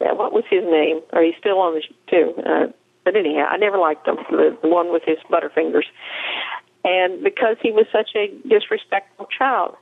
[0.00, 1.00] Yeah, what was his name?
[1.12, 2.34] Or he's still on the too.
[2.44, 2.72] Uh,
[3.04, 4.16] but anyhow, I never liked him.
[4.30, 5.86] The, the one with his butterfingers,
[6.84, 9.76] and because he was such a disrespectful child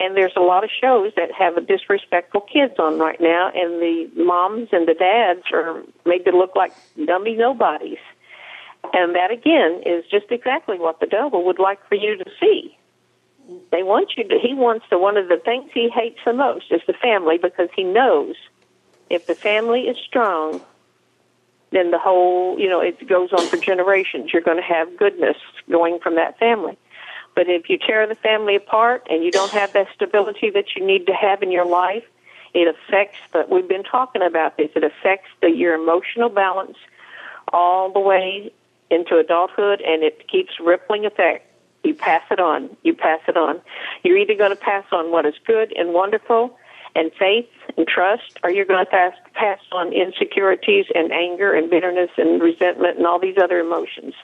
[0.00, 4.10] and there's a lot of shows that have disrespectful kids on right now, and the
[4.16, 6.72] moms and the dads are made to look like
[7.04, 7.98] dummy nobodies.
[8.92, 12.76] And that again is just exactly what the devil would like for you to see.
[13.72, 14.38] They want you to.
[14.38, 14.98] He wants to.
[14.98, 18.36] One of the things he hates the most is the family because he knows
[19.10, 20.60] if the family is strong,
[21.70, 24.30] then the whole, you know, it goes on for generations.
[24.32, 25.36] You're going to have goodness
[25.70, 26.78] going from that family.
[27.34, 30.84] But if you tear the family apart and you don't have that stability that you
[30.84, 32.04] need to have in your life,
[32.54, 36.76] it affects, but we've been talking about this, it affects the, your emotional balance
[37.52, 38.52] all the way
[38.90, 41.44] into adulthood and it keeps rippling effect.
[41.84, 42.76] You pass it on.
[42.82, 43.60] You pass it on.
[44.02, 46.57] You're either going to pass on what is good and wonderful
[46.98, 51.70] and faith and trust, or you're going to pass, pass on insecurities and anger and
[51.70, 54.14] bitterness and resentment and all these other emotions.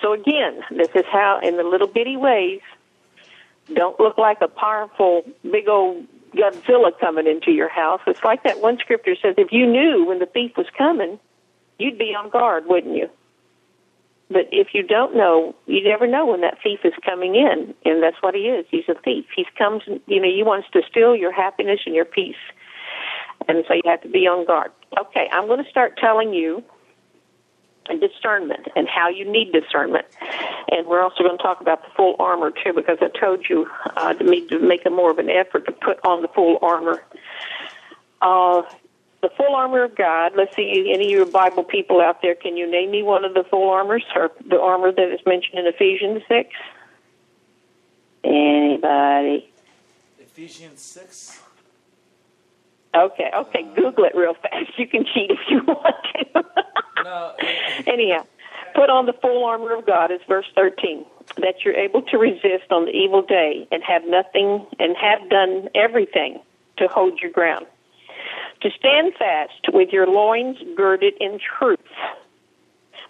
[0.00, 2.60] So again, this is how, in the little bitty ways,
[3.74, 8.00] don't look like a powerful, big old Godzilla coming into your house.
[8.06, 11.20] It's like that one scripture says, if you knew when the thief was coming,
[11.78, 13.10] you'd be on guard, wouldn't you?
[14.32, 18.02] But if you don't know, you never know when that thief is coming in, and
[18.02, 18.66] that's what he is.
[18.70, 19.26] He's a thief.
[19.34, 22.36] He comes, you know, he wants to steal your happiness and your peace,
[23.48, 24.72] and so you have to be on guard.
[24.98, 26.62] Okay, I'm going to start telling you
[28.00, 30.06] discernment and how you need discernment.
[30.70, 33.68] And we're also going to talk about the full armor too, because I told you
[33.96, 36.58] uh, to me to make a more of an effort to put on the full
[36.62, 37.02] armor.
[38.20, 38.62] Uh,
[39.22, 40.32] the full armor of God.
[40.36, 43.34] Let's see, any of your Bible people out there, can you name me one of
[43.34, 46.50] the full armors or the armor that is mentioned in Ephesians six?
[48.24, 49.48] Anybody?
[50.18, 51.40] Ephesians six.
[52.94, 53.64] Okay, okay.
[53.64, 54.76] Uh, Google it real fast.
[54.76, 56.44] You can cheat if you want to.
[57.04, 57.10] No.
[57.10, 57.34] Uh,
[57.86, 58.26] Anyhow,
[58.74, 61.04] put on the full armor of God is verse 13,
[61.38, 65.68] that you're able to resist on the evil day and have nothing and have done
[65.74, 66.40] everything
[66.76, 67.66] to hold your ground.
[68.62, 71.78] To stand fast with your loins girded in truth,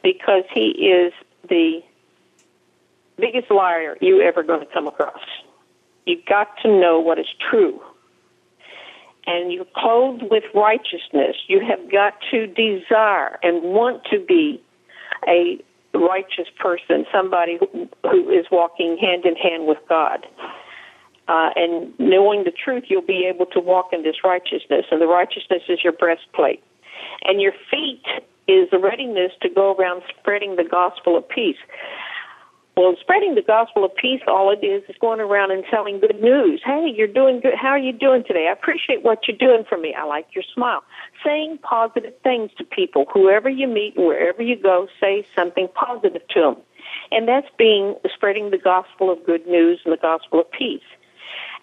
[0.02, 1.12] because he is
[1.48, 1.82] the
[3.18, 5.20] biggest liar you ever going to come across.
[6.06, 7.80] You've got to know what is true
[9.26, 14.60] and you're clothed with righteousness, you have got to desire and want to be
[15.26, 15.62] a
[15.94, 17.88] righteous person, somebody who,
[18.30, 20.26] is walking hand in hand with God.
[21.32, 25.06] Uh, and knowing the truth, you'll be able to walk in this righteousness, and the
[25.06, 26.62] righteousness is your breastplate.
[27.24, 28.04] And your feet
[28.46, 31.56] is the readiness to go around spreading the gospel of peace.
[32.76, 36.20] Well, spreading the gospel of peace, all it is is going around and telling good
[36.20, 36.60] news.
[36.62, 37.54] Hey, you're doing good.
[37.54, 38.48] How are you doing today?
[38.48, 39.94] I appreciate what you're doing for me.
[39.98, 40.82] I like your smile.
[41.24, 43.06] Saying positive things to people.
[43.12, 46.56] Whoever you meet wherever you go, say something positive to them.
[47.10, 50.82] And that's being spreading the gospel of good news and the gospel of peace.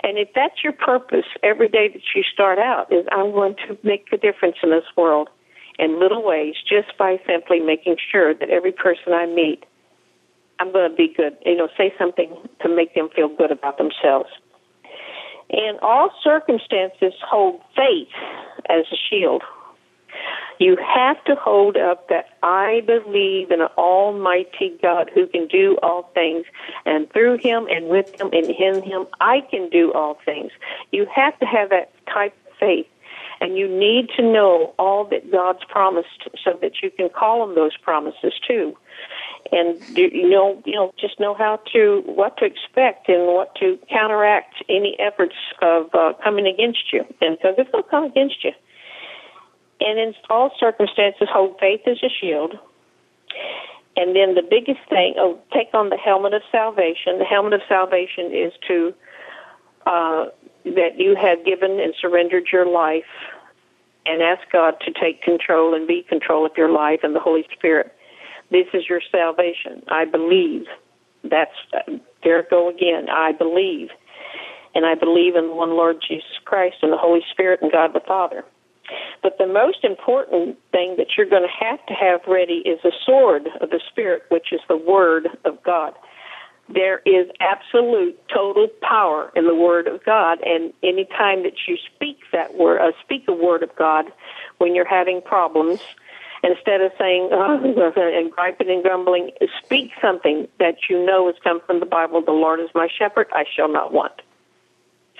[0.01, 3.77] And if that's your purpose every day that you start out is I'm going to
[3.83, 5.29] make a difference in this world
[5.77, 9.65] in little ways just by simply making sure that every person I meet
[10.59, 11.37] I'm going to be good.
[11.45, 14.29] You know, say something to make them feel good about themselves.
[15.49, 18.09] In all circumstances, hold faith
[18.69, 19.41] as a shield.
[20.59, 25.77] You have to hold up that I believe in an almighty God who can do
[25.81, 26.45] all things,
[26.85, 30.51] and through him and with him and in him, I can do all things.
[30.91, 32.87] You have to have that type of faith.
[33.41, 37.55] And you need to know all that God's promised so that you can call on
[37.55, 38.75] those promises too
[39.51, 43.53] and do, you know you know just know how to what to expect and what
[43.55, 48.03] to counteract any efforts of uh, coming against you and because it's going to come
[48.03, 48.51] against you
[49.79, 52.57] and in all circumstances, hold faith as a shield.
[53.95, 57.19] And then the biggest thing, oh, take on the helmet of salvation.
[57.19, 58.93] The helmet of salvation is to
[59.85, 60.25] uh,
[60.65, 63.03] that you have given and surrendered your life,
[64.05, 67.45] and ask God to take control and be control of your life and the Holy
[67.53, 67.93] Spirit.
[68.51, 69.83] This is your salvation.
[69.87, 70.65] I believe.
[71.23, 71.51] That's
[72.23, 72.45] there.
[72.49, 73.09] Go again.
[73.09, 73.89] I believe,
[74.73, 77.93] and I believe in the one Lord Jesus Christ and the Holy Spirit and God
[77.93, 78.45] the Father.
[79.21, 82.93] But the most important thing that you're going to have to have ready is the
[83.05, 85.93] sword of the Spirit, which is the Word of God.
[86.71, 91.77] There is absolute total power in the Word of God, and any time that you
[91.95, 94.05] speak that word, uh, speak the word of God
[94.59, 95.79] when you're having problems,
[96.43, 97.57] instead of saying oh,
[97.97, 99.31] and griping and grumbling,
[99.63, 102.21] speak something that you know has come from the Bible.
[102.21, 104.21] The Lord is my shepherd; I shall not want.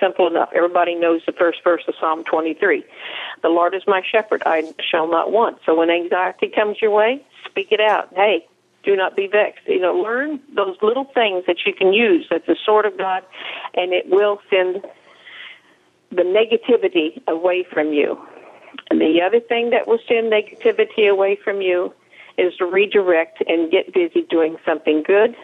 [0.00, 0.48] Simple enough.
[0.54, 2.84] Everybody knows the first verse of Psalm 23.
[3.42, 5.58] The Lord is my shepherd, I shall not want.
[5.66, 8.08] So when anxiety comes your way, speak it out.
[8.14, 8.46] Hey,
[8.82, 9.66] do not be vexed.
[9.66, 12.26] You know, learn those little things that you can use.
[12.30, 13.22] That's the sword of God,
[13.74, 14.82] and it will send
[16.10, 18.18] the negativity away from you.
[18.90, 21.92] And the other thing that will send negativity away from you
[22.38, 25.36] is to redirect and get busy doing something good.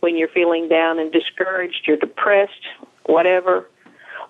[0.00, 2.66] When you're feeling down and discouraged, you're depressed,
[3.04, 3.68] whatever,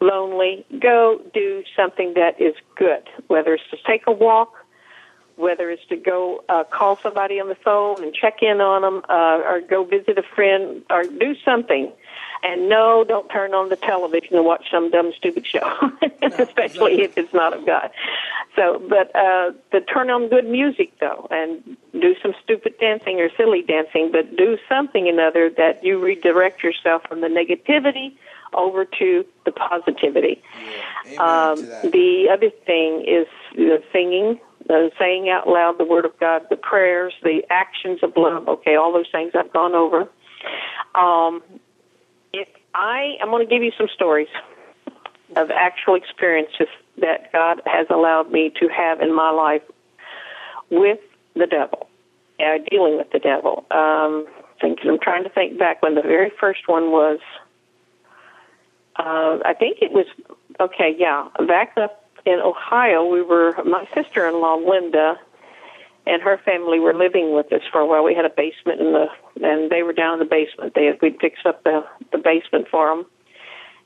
[0.03, 4.55] lonely, go do something that is good, whether it's to take a walk,
[5.37, 9.03] whether it's to go uh, call somebody on the phone and check in on them,
[9.09, 11.91] uh, or go visit a friend, or do something.
[12.45, 15.91] And no, don't turn on the television and watch some dumb, stupid show,
[16.23, 17.91] especially if it's not of God.
[18.57, 23.31] So, but uh, to turn on good music though, and do some stupid dancing or
[23.37, 28.17] silly dancing, but do something another that you redirect yourself from the negativity
[28.55, 30.43] over to the positivity.
[31.11, 31.51] Yeah.
[31.51, 31.61] Um,
[31.91, 36.57] the other thing is the singing, the saying out loud the Word of God, the
[36.57, 38.49] prayers, the actions of love.
[38.49, 40.09] Okay, all those things I've gone over.
[40.95, 41.43] Um,
[42.33, 44.29] if I, I'm going to give you some stories
[45.37, 49.63] of actual experiences that God has allowed me to have in my life
[50.71, 50.99] with
[51.35, 51.89] the devil,
[52.39, 53.65] uh, dealing with the devil.
[53.71, 54.27] Um,
[54.61, 57.19] thinking, I'm trying to think back when the very first one was
[58.97, 60.07] uh, I think it was
[60.61, 60.95] okay.
[60.97, 65.19] Yeah, back up in Ohio, we were my sister-in-law Linda
[66.07, 68.03] and her family were living with us for a while.
[68.03, 69.07] We had a basement in the,
[69.43, 70.75] and they were down in the basement.
[70.75, 73.07] They we fixed up the the basement for them,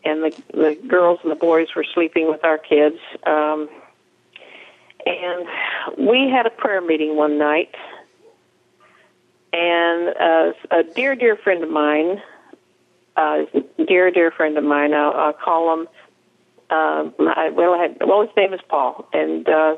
[0.05, 2.99] and the the girls and the boys were sleeping with our kids.
[3.27, 3.69] Um,
[5.05, 5.47] and
[5.99, 7.75] we had a prayer meeting one night,
[9.53, 12.23] and uh, a dear dear friend of mine
[13.17, 13.45] uh,
[13.87, 14.95] dear, dear friend of mine.
[14.95, 15.89] I'll, I'll call him.
[16.69, 19.77] Uh, my, well, I had, well, his name is Paul, and uh,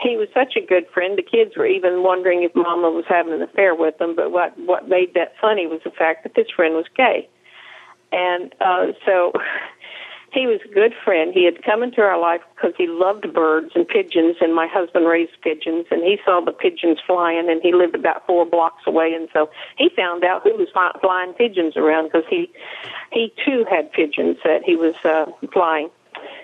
[0.00, 1.18] he was such a good friend.
[1.18, 4.16] The kids were even wondering if Mama was having an affair with him.
[4.16, 7.28] But what what made that funny was the fact that this friend was gay,
[8.12, 9.32] and uh, so
[10.34, 11.32] he was a good friend.
[11.32, 15.06] He had come into our life because he loved birds and pigeons, and my husband
[15.06, 19.14] raised pigeons, and he saw the pigeons flying, and he lived about four blocks away,
[19.14, 20.68] and so he found out who was
[21.00, 22.50] flying pigeons around because he
[23.12, 25.88] he too had pigeons that he was uh, flying.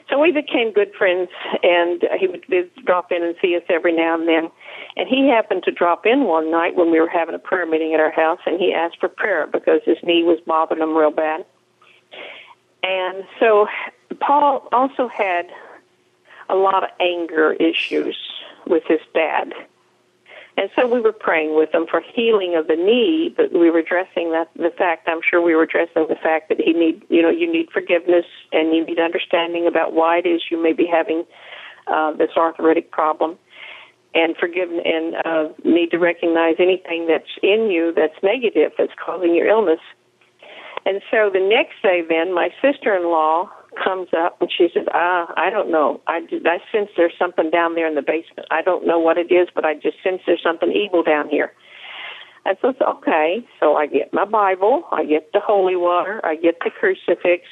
[0.09, 1.31] So we became good friends,
[1.63, 2.45] and he would
[2.85, 4.51] drop in and see us every now and then.
[4.97, 7.95] And he happened to drop in one night when we were having a prayer meeting
[7.95, 11.13] at our house, and he asked for prayer because his knee was bothering him real
[11.13, 11.45] bad.
[12.83, 13.67] And so
[14.21, 15.47] Paul also had
[16.49, 18.19] a lot of anger issues
[18.67, 19.53] with his dad.
[20.57, 23.79] And so we were praying with him for healing of the knee, but we were
[23.79, 27.23] addressing that the fact I'm sure we were addressing the fact that he need you
[27.23, 30.87] know, you need forgiveness and you need understanding about why it is you may be
[30.87, 31.25] having
[31.87, 33.39] uh, this arthritic problem
[34.15, 39.35] and forgive and uh, need to recognize anything that's in you that's negative that's causing
[39.35, 39.81] your illness
[40.87, 43.51] and so the next day, then my sister-in-law
[43.83, 46.01] comes up and she says, "Ah, I don't know.
[46.07, 48.49] I I sense there's something down there in the basement.
[48.51, 51.53] I don't know what it is, but I just sense there's something evil down here."
[52.61, 53.47] So it's okay.
[53.61, 57.45] So I get my Bible, I get the holy water, I get the crucifix,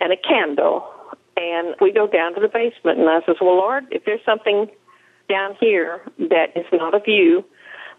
[0.00, 0.88] and a candle,
[1.36, 2.98] and we go down to the basement.
[2.98, 4.70] And I says, "Well, Lord, if there's something
[5.28, 7.44] down here that is not of you.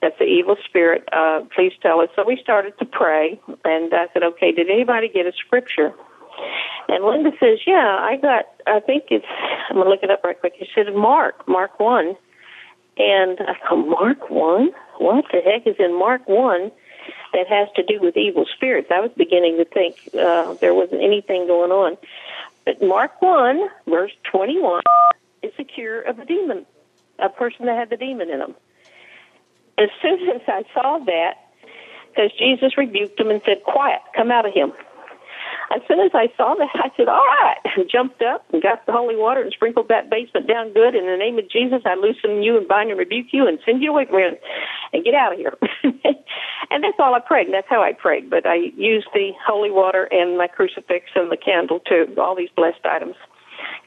[0.04, 1.08] That's the evil spirit.
[1.14, 2.10] Uh, please tell us.
[2.14, 5.94] So we started to pray, and I said, okay, did anybody get a scripture?
[6.90, 9.26] And Linda says, yeah, I got, I think it's,
[9.70, 10.56] I'm going to look it up right quick.
[10.60, 12.18] She said, Mark, Mark 1.
[12.98, 14.72] And I go, Mark 1?
[14.98, 16.70] What the heck is in Mark 1
[17.32, 18.90] that has to do with evil spirits?
[18.92, 21.96] I was beginning to think uh, there wasn't anything going on.
[22.66, 24.82] But Mark 1, verse 21,
[25.44, 26.66] is the cure of a demon,
[27.20, 28.56] a person that had the demon in them.
[29.78, 31.34] As soon as I saw that,
[32.10, 34.72] because Jesus rebuked him and said, Quiet, come out of him.
[35.76, 38.86] As soon as I saw that, I said, All right, and jumped up and got
[38.86, 40.94] the holy water and sprinkled that basement down good.
[40.94, 43.82] In the name of Jesus, I loosen you and bind and rebuke you and send
[43.82, 44.38] you away from
[44.94, 45.58] and get out of here.
[45.84, 48.30] and that's all I prayed, and that's how I prayed.
[48.30, 52.54] But I used the holy water and my crucifix and the candle too, all these
[52.56, 53.16] blessed items.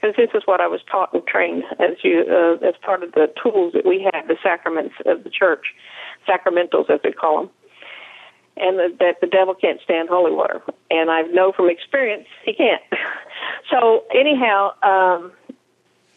[0.07, 3.13] Because this is what I was taught and trained as you uh, as part of
[3.13, 5.75] the tools that we have, the sacraments of the church,
[6.29, 7.51] sacramentals as they call them
[8.57, 10.63] and the, that the devil can't stand holy water.
[10.91, 12.83] And I know from experience he can't.
[13.71, 15.33] So anyhow, um,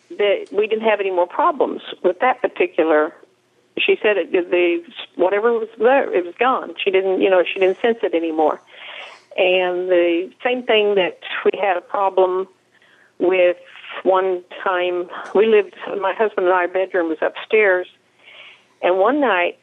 [0.10, 3.14] the, we didn't have any more problems with that particular.
[3.80, 4.84] She said it, the
[5.16, 6.76] whatever was there, it was gone.
[6.84, 8.62] She didn't, you know, she didn't sense it anymore.
[9.36, 12.48] And the same thing that we had a problem
[13.18, 13.58] with
[14.04, 15.10] one time.
[15.36, 15.76] We lived.
[16.00, 17.88] My husband and I, bedroom was upstairs,
[18.82, 19.60] and one night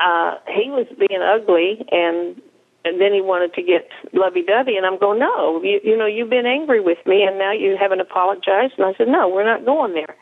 [0.00, 2.40] uh, he was being ugly and
[2.84, 6.06] and then he wanted to get lovey dovey and I'm going, No, you you know,
[6.06, 9.46] you've been angry with me and now you haven't apologized and I said, No, we're
[9.46, 10.16] not going there.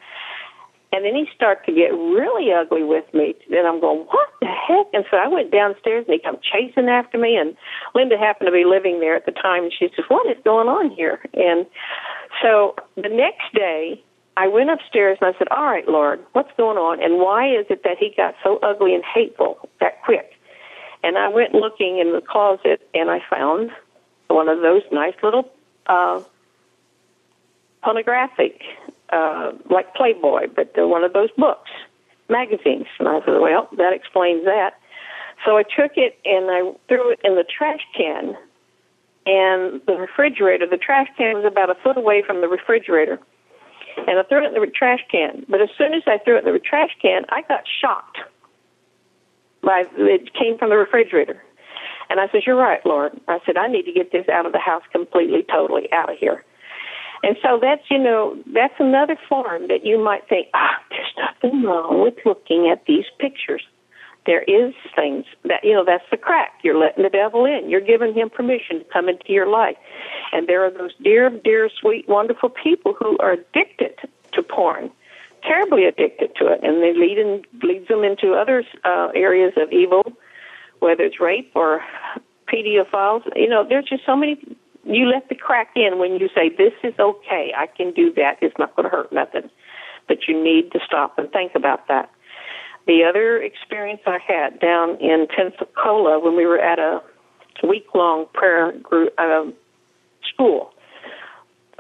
[0.92, 3.36] And then he started to get really ugly with me.
[3.48, 4.86] Then I'm going, what the heck?
[4.92, 7.36] And so I went downstairs and he come chasing after me.
[7.36, 7.56] And
[7.94, 9.62] Linda happened to be living there at the time.
[9.62, 11.20] And she says, what is going on here?
[11.34, 11.64] And
[12.42, 14.02] so the next day,
[14.36, 17.02] I went upstairs and I said, All right, Lord, what's going on?
[17.02, 20.32] And why is it that he got so ugly and hateful that quick?
[21.02, 23.70] And I went looking in the closet and I found
[24.28, 25.50] one of those nice little
[25.86, 26.22] uh,
[27.82, 28.60] pornographic,
[29.10, 31.70] uh, like Playboy, but one of those books,
[32.28, 32.86] magazines.
[32.98, 34.74] And I said, Well, that explains that.
[35.44, 38.36] So I took it and I threw it in the trash can.
[39.30, 43.20] And the refrigerator, the trash can was about a foot away from the refrigerator
[44.06, 45.44] and I threw it in the trash can.
[45.48, 48.18] But as soon as I threw it in the trash can, I got shocked.
[49.62, 51.42] By it came from the refrigerator,
[52.08, 54.52] and I said, "You're right, Lord." I said, "I need to get this out of
[54.52, 56.44] the house completely, totally out of here."
[57.22, 61.62] And so that's you know that's another form that you might think, ah, there's nothing
[61.62, 63.62] wrong with looking at these pictures
[64.26, 66.52] there is things that you know that's the crack.
[66.62, 67.70] You're letting the devil in.
[67.70, 69.76] You're giving him permission to come into your life.
[70.32, 73.98] And there are those dear dear sweet wonderful people who are addicted
[74.32, 74.90] to porn
[75.42, 76.60] terribly addicted to it.
[76.62, 80.04] And they lead in, leads them into other uh, areas of evil
[80.80, 81.82] whether it's rape or
[82.52, 83.22] pedophiles.
[83.36, 84.38] You know there's just so many
[84.84, 87.52] you let the crack in when you say this is okay.
[87.56, 88.38] I can do that.
[88.40, 89.50] It's not going to hurt nothing.
[90.08, 92.10] But you need to stop and think about that
[92.90, 97.00] the other experience I had down in Pensacola when we were at a
[97.62, 99.44] week long prayer group uh,
[100.34, 100.72] school,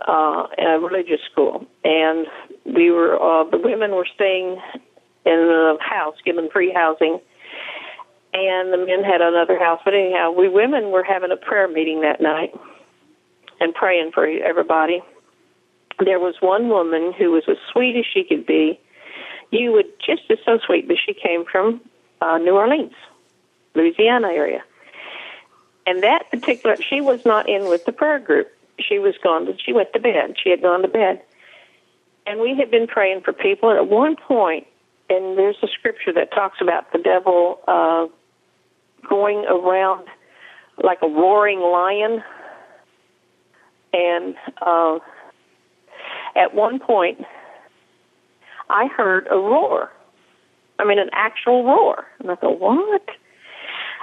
[0.06, 2.28] uh, a religious school, and
[2.64, 4.60] we were uh, the women were staying
[5.26, 7.18] in a house, given free housing,
[8.32, 9.80] and the men had another house.
[9.84, 12.54] But anyhow, we women were having a prayer meeting that night
[13.58, 15.02] and praying for everybody.
[15.98, 18.78] There was one woman who was as sweet as she could be
[19.50, 21.80] you would just as so sweet, but she came from
[22.20, 22.92] uh, New Orleans,
[23.74, 24.62] Louisiana area.
[25.86, 28.48] And that particular, she was not in with the prayer group.
[28.78, 29.46] She was gone.
[29.46, 30.36] To, she went to bed.
[30.42, 31.22] She had gone to bed,
[32.26, 33.70] and we had been praying for people.
[33.70, 34.66] And at one point,
[35.08, 38.06] and there's a scripture that talks about the devil uh,
[39.08, 40.06] going around
[40.82, 42.22] like a roaring lion.
[43.92, 45.00] And uh,
[46.36, 47.24] at one point,
[48.70, 49.90] I heard a roar.
[50.78, 52.06] I mean, an actual roar.
[52.20, 53.04] And I thought, what?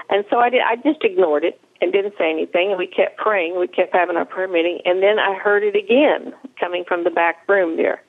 [0.09, 0.61] And so I did.
[0.61, 2.70] I just ignored it and didn't say anything.
[2.70, 3.59] And we kept praying.
[3.59, 4.80] We kept having our prayer meeting.
[4.86, 8.01] And then I heard it again coming from the back room there.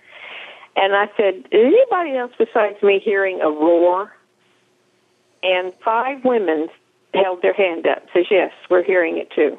[0.76, 4.12] And I said, is anybody else besides me hearing a roar?
[5.42, 6.68] And five women
[7.14, 8.04] held their hand up.
[8.14, 9.58] Says, yes, we're hearing it too.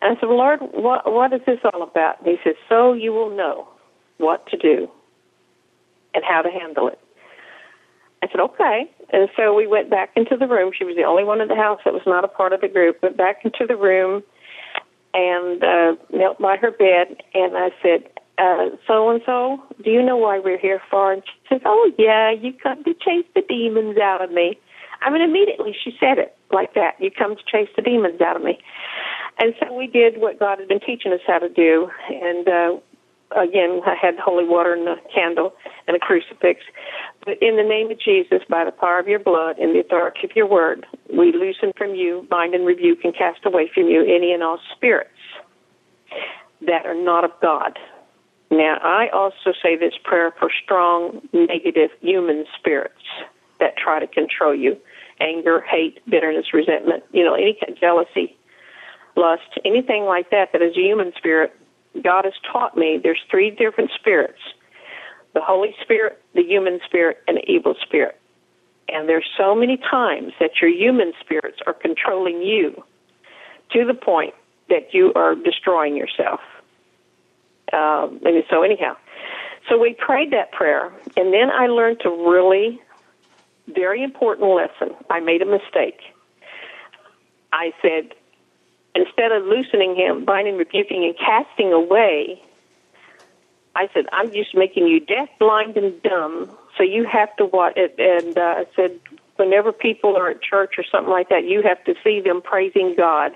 [0.00, 2.20] And I said, Lord, what, what is this all about?
[2.20, 3.68] And he says, so you will know
[4.18, 4.88] what to do
[6.14, 6.98] and how to handle it.
[8.22, 8.90] I said, okay.
[9.10, 10.72] And so we went back into the room.
[10.76, 12.68] She was the only one in the house that was not a part of the
[12.68, 13.02] group.
[13.02, 14.22] Went back into the room
[15.14, 18.10] and uh, knelt by her bed, and I said,
[18.86, 21.12] so and so, do you know why we're here for?
[21.12, 24.58] And she says, Oh, yeah, you come to chase the demons out of me.
[25.00, 26.94] I mean, immediately she said it like that.
[27.00, 28.58] You come to chase the demons out of me.
[29.38, 31.90] And so we did what God had been teaching us how to do.
[32.10, 32.76] And uh,
[33.36, 35.54] again, I had holy water and a candle
[35.86, 36.62] and a crucifix.
[37.24, 40.20] But in the name of Jesus, by the power of your blood and the authority
[40.24, 44.02] of your word, we loosen from you, bind and rebuke, and cast away from you
[44.02, 45.10] any and all spirits
[46.66, 47.78] that are not of God.
[48.50, 52.94] Now, I also say this prayer for strong, negative human spirits
[53.60, 54.78] that try to control you
[55.20, 58.36] anger, hate, bitterness, resentment, you know, any kind of jealousy,
[59.16, 61.54] lust, anything like that that is a human spirit.
[62.02, 64.38] God has taught me there's three different spirits
[65.34, 68.18] the Holy Spirit, the human spirit, and the evil spirit.
[68.88, 72.82] And there's so many times that your human spirits are controlling you
[73.72, 74.34] to the point
[74.70, 76.40] that you are destroying yourself.
[77.72, 78.96] Um, and so anyhow,
[79.68, 80.86] so we prayed that prayer,
[81.16, 82.80] and then I learned a really
[83.66, 84.96] very important lesson.
[85.10, 86.00] I made a mistake.
[87.52, 88.14] I said,
[88.98, 92.42] instead of loosening him, binding, rebuking, and casting away,
[93.74, 96.50] I said, I'm just making you deaf, blind, and dumb.
[96.76, 97.94] So you have to watch it.
[97.98, 98.98] And uh, I said,
[99.36, 102.94] whenever people are at church or something like that, you have to see them praising
[102.96, 103.32] God.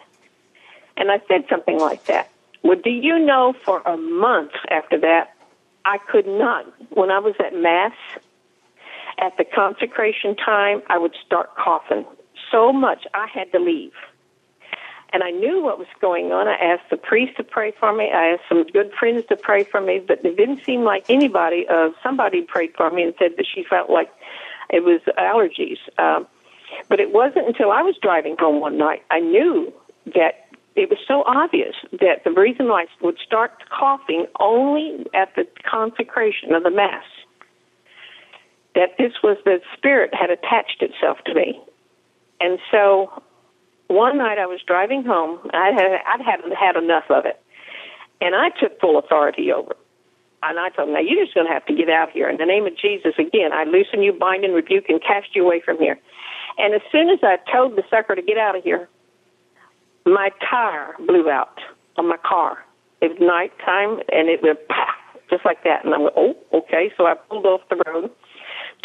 [0.97, 2.31] And I said something like that.
[2.63, 5.35] Well, do you know for a month after that,
[5.85, 7.93] I could not, when I was at Mass,
[9.19, 12.05] at the consecration time, I would start coughing
[12.51, 13.93] so much I had to leave.
[15.13, 16.49] And I knew what was going on.
[16.49, 18.11] I asked the priest to pray for me.
[18.13, 21.67] I asked some good friends to pray for me, but it didn't seem like anybody,
[21.69, 24.11] uh, somebody prayed for me and said that she felt like
[24.71, 25.79] it was allergies.
[25.99, 26.27] Um,
[26.89, 29.73] but it wasn't until I was driving home one night I knew
[30.15, 35.35] that it was so obvious that the reason why I would start coughing only at
[35.37, 37.05] the consecration of the Mass,
[38.75, 41.61] that this was the Spirit had attached itself to me.
[42.41, 43.23] And so
[43.93, 45.39] one night I was driving home.
[45.53, 47.41] I had I'd had had enough of it,
[48.21, 49.77] and I took full authority over.
[50.43, 52.37] And I told him, "Now you're just going to have to get out here in
[52.39, 53.53] the name of Jesus again.
[53.53, 55.99] I loosen you, bind and rebuke, and cast you away from here."
[56.59, 58.89] And as soon as I told the sucker to get out of here,
[60.05, 61.61] my tire blew out
[61.97, 62.65] on my car.
[63.01, 64.59] It was nighttime, and it went
[65.31, 65.85] just like that.
[65.85, 68.11] And I went, "Oh, okay." So I pulled off the road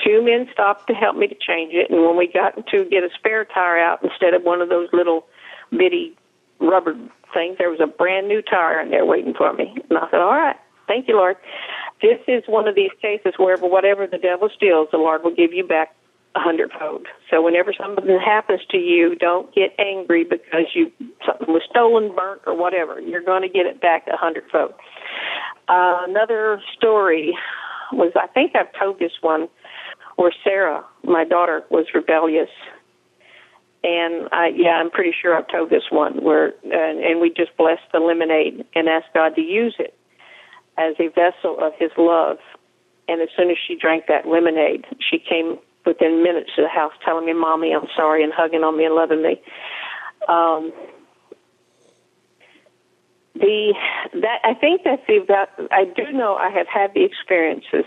[0.03, 3.03] Two men stopped to help me to change it, and when we got to get
[3.03, 5.25] a spare tire out instead of one of those little
[5.71, 6.15] bitty
[6.59, 6.93] rubber
[7.33, 9.75] things, there was a brand new tire in there waiting for me.
[9.89, 10.55] And I said, "All right,
[10.87, 11.37] thank you, Lord."
[12.01, 15.51] This is one of these cases where whatever the devil steals, the Lord will give
[15.51, 15.95] you back
[16.35, 17.07] a hundredfold.
[17.29, 20.91] So whenever something happens to you, don't get angry because you
[21.25, 22.99] something was stolen, burnt, or whatever.
[23.01, 24.73] You're going to get it back a hundredfold.
[25.67, 27.35] Uh, another story
[27.91, 29.49] was I think I've told this one
[30.17, 32.49] where Sarah, my daughter, was rebellious.
[33.83, 37.55] And I, yeah, I'm pretty sure I've told this one where, and, and we just
[37.55, 39.97] blessed the lemonade and asked God to use it
[40.77, 42.37] as a vessel of His love.
[43.07, 46.91] And as soon as she drank that lemonade, she came within minutes to the house
[47.05, 49.41] telling me, "Mommy, I'm sorry," and hugging on me and loving me.
[50.27, 50.73] Um,
[53.35, 53.73] the
[54.13, 57.85] that I think that's the that I do know I have had the experiences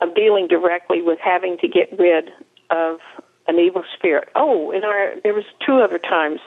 [0.00, 2.30] of dealing directly with having to get rid
[2.70, 2.98] of
[3.46, 4.28] an evil spirit.
[4.34, 6.40] Oh, in our there was two other times,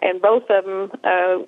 [0.00, 1.38] and both of them uh,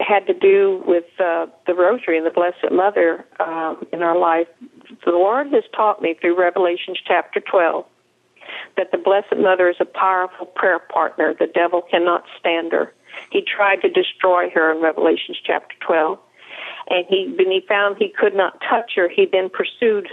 [0.00, 4.48] had to do with uh, the Rosary and the Blessed Mother um, in our life.
[5.04, 7.84] The Lord has taught me through Revelations chapter twelve
[8.76, 11.34] that the Blessed Mother is a powerful prayer partner.
[11.38, 12.92] The devil cannot stand her.
[13.30, 16.18] He tried to destroy her in Revelations chapter twelve
[16.88, 20.08] and he when he found he could not touch her, he then pursued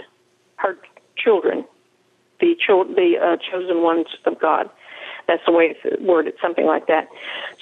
[0.56, 0.78] her
[1.16, 1.64] children,
[2.40, 4.70] the cho- the uh, chosen ones of God.
[5.28, 7.08] That's the way it's worded, something like that.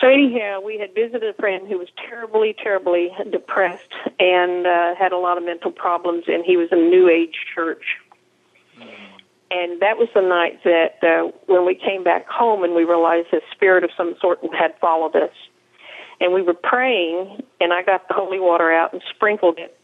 [0.01, 5.13] So anyhow, we had visited a friend who was terribly, terribly depressed and uh, had
[5.13, 7.85] a lot of mental problems, and he was in a New Age church.
[9.51, 13.29] And that was the night that uh, when we came back home and we realized
[13.33, 15.35] a spirit of some sort had followed us
[16.21, 19.77] and we were praying, and I got the holy water out and sprinkled it,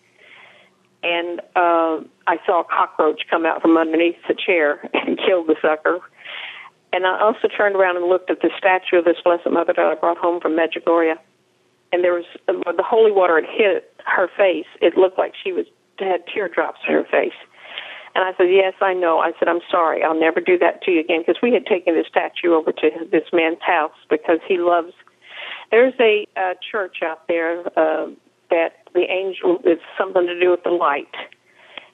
[1.02, 5.56] and uh, I saw a cockroach come out from underneath the chair and killed the
[5.62, 6.00] sucker.
[6.92, 9.84] And I also turned around and looked at the statue of this Blessed Mother that
[9.84, 11.16] I brought home from Medjugorje,
[11.92, 14.66] and there was uh, the holy water had hit her face.
[14.80, 15.66] It looked like she was
[15.98, 17.36] had teardrops in her face.
[18.14, 19.18] And I said, Yes, I know.
[19.18, 20.02] I said, I'm sorry.
[20.02, 21.20] I'll never do that to you again.
[21.20, 24.92] Because we had taken the statue over to this man's house because he loves
[25.70, 28.08] there's a uh, church out there uh,
[28.50, 31.14] that the angel is something to do with the light.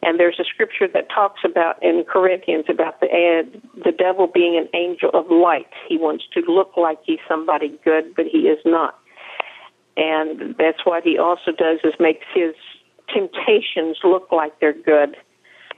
[0.04, 4.56] And there's a scripture that talks about in Corinthians about the uh, the devil being
[4.56, 5.70] an angel of light.
[5.88, 8.98] He wants to look like he's somebody good, but he is not.
[9.96, 12.54] And that's what he also does is makes his
[13.12, 15.16] temptations look like they're good,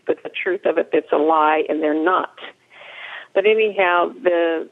[0.07, 2.34] but the truth of it, it's a lie, and they're not.
[3.34, 4.70] But anyhow, the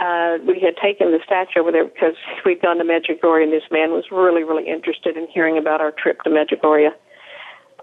[0.00, 2.14] uh, we had taken the statue over there because
[2.44, 5.92] we'd gone to Medjugorje, and this man was really, really interested in hearing about our
[5.92, 6.90] trip to Medjugorje.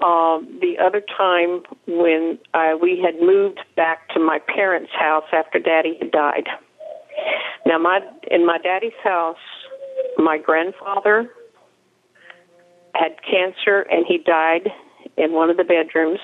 [0.01, 5.60] Um, the other time when uh, we had moved back to my parents' house after
[5.60, 6.47] Daddy had died.
[7.66, 7.99] Now, my
[8.32, 9.38] in my daddy's house,
[10.18, 11.30] my grandfather
[12.95, 14.70] had cancer, and he died
[15.18, 16.20] in one of the bedrooms.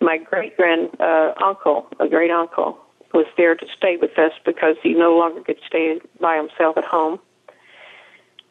[0.00, 2.78] My great grand uh, uncle, a great uncle,
[3.14, 6.84] was there to stay with us because he no longer could stay by himself at
[6.84, 7.20] home.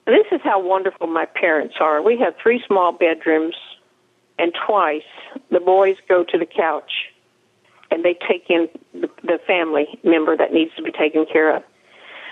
[0.07, 2.01] And this is how wonderful my parents are.
[2.01, 3.55] We have three small bedrooms,
[4.39, 5.03] and twice
[5.51, 6.91] the boys go to the couch
[7.91, 11.63] and they take in the, the family member that needs to be taken care of.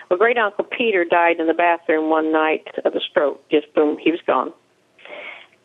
[0.10, 3.48] Well, great uncle Peter died in the bathroom one night of a stroke.
[3.50, 4.52] Just boom, he was gone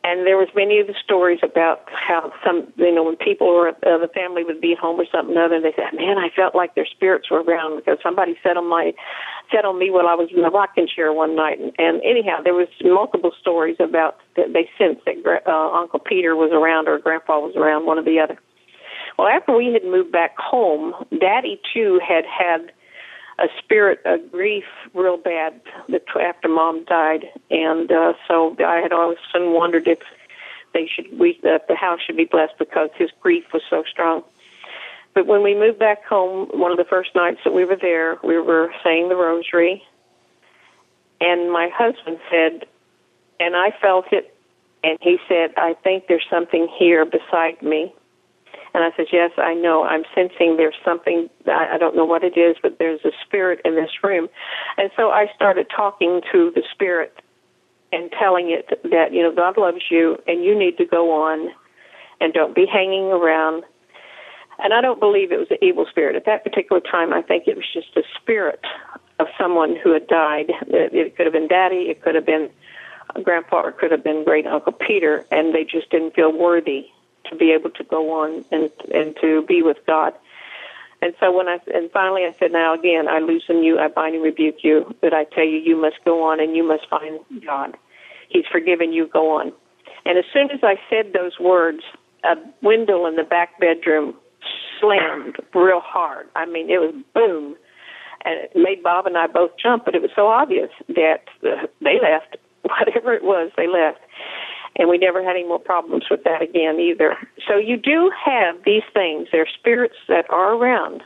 [0.07, 3.69] and there was many of the stories about how some you know when people or
[3.69, 6.75] uh, the family would be home or something other they said man i felt like
[6.75, 8.95] their spirits were around because somebody sat on my
[9.51, 11.59] sat on me while i was in the rocking chair one night.
[11.59, 16.37] And, and anyhow there was multiple stories about that they sensed that uh, uncle peter
[16.37, 18.39] was around or grandpa was around one or the other.
[19.19, 22.71] Well after we had moved back home daddy too had had
[23.39, 24.65] a spirit of grief
[24.95, 30.01] real bad that after mom died, and uh, so I had always wondered if
[30.73, 34.23] they should we that the house should be blessed because his grief was so strong.
[35.15, 38.19] But when we moved back home, one of the first nights that we were there,
[38.23, 39.83] we were saying the rosary,
[41.21, 42.67] and my husband said,
[43.41, 44.35] and I felt it,
[44.85, 47.95] and he said, I think there's something here beside me.
[48.77, 49.85] And I said, Yes, I know.
[49.85, 53.75] I'm sensing there's something, I don't know what it is, but there's a spirit in
[53.75, 54.29] this room.
[54.77, 57.19] And so I started talking to the spirit
[57.91, 61.49] and telling it that, you know, God loves you and you need to go on
[62.21, 63.65] and don't be hanging around.
[64.63, 66.15] And I don't believe it was an evil spirit.
[66.15, 68.63] At that particular time, I think it was just a spirit
[69.19, 70.53] of someone who had died.
[70.69, 72.51] It could have been daddy, it could have been
[73.23, 76.91] grandpa, it could have been great uncle Peter, and they just didn't feel worthy
[77.31, 80.15] to be able to go on and and to be with God.
[81.03, 84.15] And so when I and finally I said, now again I loosen you, I bind
[84.15, 87.21] and rebuke you, but I tell you, you must go on and you must find
[87.45, 87.77] God.
[88.29, 89.07] He's forgiven you.
[89.07, 89.53] Go on.
[90.05, 91.81] And as soon as I said those words,
[92.25, 94.15] a window in the back bedroom
[94.81, 96.29] slammed real hard.
[96.35, 97.57] I mean, it was boom,
[98.25, 99.85] and it made Bob and I both jump.
[99.85, 102.37] But it was so obvious that uh, they left.
[102.63, 104.01] Whatever it was, they left
[104.79, 107.17] and we never had any more problems with that again either.
[107.49, 109.29] So you do have these things.
[109.33, 111.03] They're spirits that are around.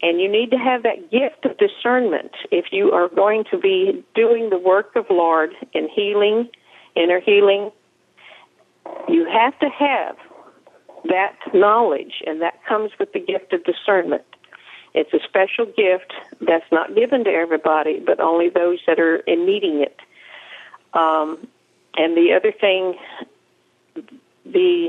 [0.00, 4.04] And you need to have that gift of discernment if you are going to be
[4.14, 6.48] doing the work of Lord in healing,
[6.94, 7.72] inner healing.
[9.08, 10.16] You have to have
[11.04, 14.22] that knowledge, and that comes with the gift of discernment.
[14.94, 19.46] It's a special gift that's not given to everybody, but only those that are in
[19.46, 19.96] needing it.
[20.94, 21.48] Um,
[21.98, 22.94] and the other thing,
[24.46, 24.88] the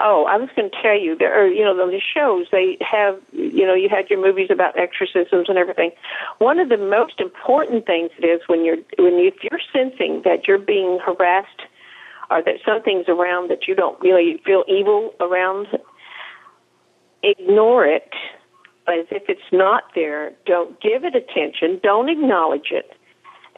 [0.00, 3.20] oh, I was going to tell you there are you know the shows they have
[3.32, 5.92] you know you had your movies about exorcisms and everything.
[6.38, 10.22] One of the most important things it is when you're when you, if you're sensing
[10.24, 11.62] that you're being harassed
[12.30, 15.66] or that something's around that you don't really feel evil around,
[17.22, 18.10] ignore it
[18.88, 20.32] as if it's not there.
[20.46, 21.80] Don't give it attention.
[21.82, 22.96] Don't acknowledge it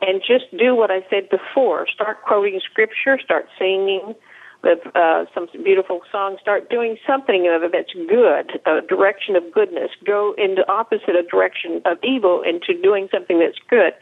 [0.03, 1.87] and just do what I said before.
[1.89, 4.15] Start quoting scripture, start singing
[4.63, 9.45] with uh, some beautiful songs, start doing something of it that's good, a direction of
[9.53, 9.91] goodness.
[10.05, 13.93] Go in the opposite a direction of evil into doing something that's good.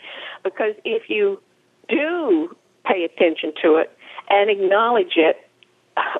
[0.42, 1.40] Because if you
[1.88, 3.97] do pay attention to it
[4.30, 5.36] and acknowledge it,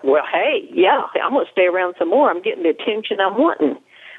[0.05, 2.31] well, hey, yeah, I'm going to stay around some more.
[2.31, 3.77] I'm getting the attention I'm wanting.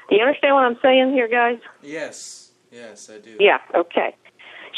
[0.08, 1.58] Do you understand what I'm saying here, guys?
[1.82, 3.36] Yes, yes, I do.
[3.40, 4.14] Yeah, okay.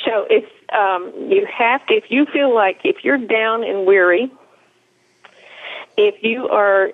[0.04, 4.30] So if um, you have to, if you feel like if you're down and weary,
[5.96, 6.92] if you are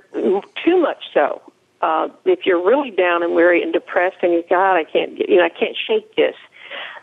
[0.64, 1.42] too much so,
[1.82, 5.28] uh, if you're really down and weary and depressed, and you God, I can't, get,
[5.28, 6.34] you know, I can't shake this.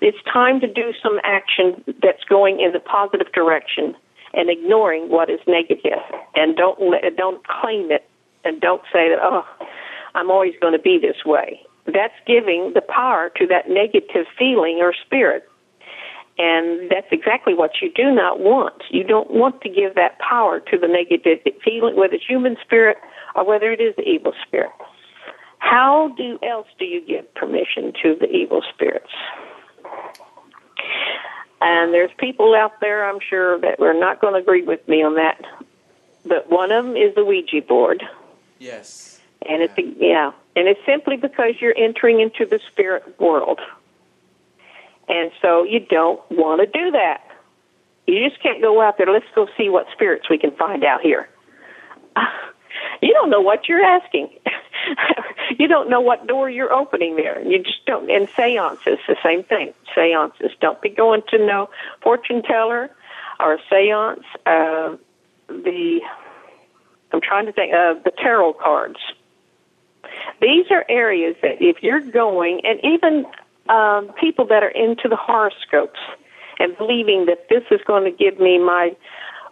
[0.02, 3.95] It's time to do some action that's going in the positive direction
[4.34, 5.99] and ignoring what is negative,
[6.36, 8.08] and don't let, don't claim it,
[8.43, 9.45] and don't say that oh,
[10.16, 11.62] I'm always going to be this way.
[11.86, 15.47] That's giving the power to that negative feeling or spirit
[16.42, 18.82] And that's exactly what you do not want.
[18.89, 22.98] You don't want to give that power to the negative feeling, whether it's human spirit
[23.36, 24.72] or whether it is the evil spirit.
[25.60, 29.12] How do else do you give permission to the evil spirits?
[31.62, 35.04] And there's people out there, I'm sure, that are not going to agree with me
[35.04, 35.46] on that.
[36.26, 38.02] But one of them is the Ouija board.
[38.58, 39.22] Yes.
[39.48, 43.60] And it's yeah, and it's simply because you're entering into the spirit world,
[45.12, 47.22] and so you don't want to do that.
[48.07, 49.07] You just can't go out there.
[49.07, 51.30] Let's go see what spirits we can find out here.
[53.01, 54.30] You don't know what you're asking.
[55.59, 57.41] you don't know what door you're opening there.
[57.41, 58.09] You just don't.
[58.09, 59.74] And seances, the same thing.
[59.93, 60.51] Seances.
[60.62, 61.70] Don't be going to no
[62.01, 62.89] fortune teller
[63.39, 64.24] or seance.
[64.45, 64.95] Uh,
[65.47, 66.01] the
[67.12, 68.99] I'm trying to think of the tarot cards.
[70.41, 73.26] These are areas that if you're going, and even
[73.70, 75.99] um, people that are into the horoscopes
[76.59, 78.95] and believing that this is going to give me my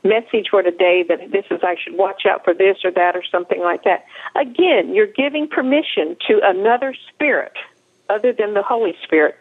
[0.04, 3.24] message for today that this is I should watch out for this or that or
[3.30, 4.06] something like that.
[4.36, 7.54] Again, you're giving permission to another spirit
[8.10, 9.36] other than the Holy Spirit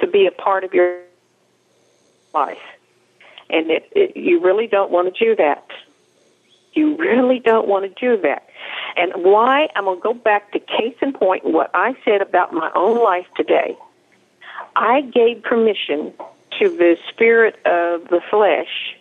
[0.00, 1.00] to be a part of your
[2.32, 2.58] life.
[3.50, 5.66] And it, it, you really don't want to do that.
[6.72, 8.48] You really don't want to do that.
[8.96, 9.68] And why?
[9.76, 13.02] I'm going to go back to case in point what I said about my own
[13.02, 13.76] life today.
[14.76, 16.12] I gave permission
[16.58, 18.96] to the spirit of the flesh.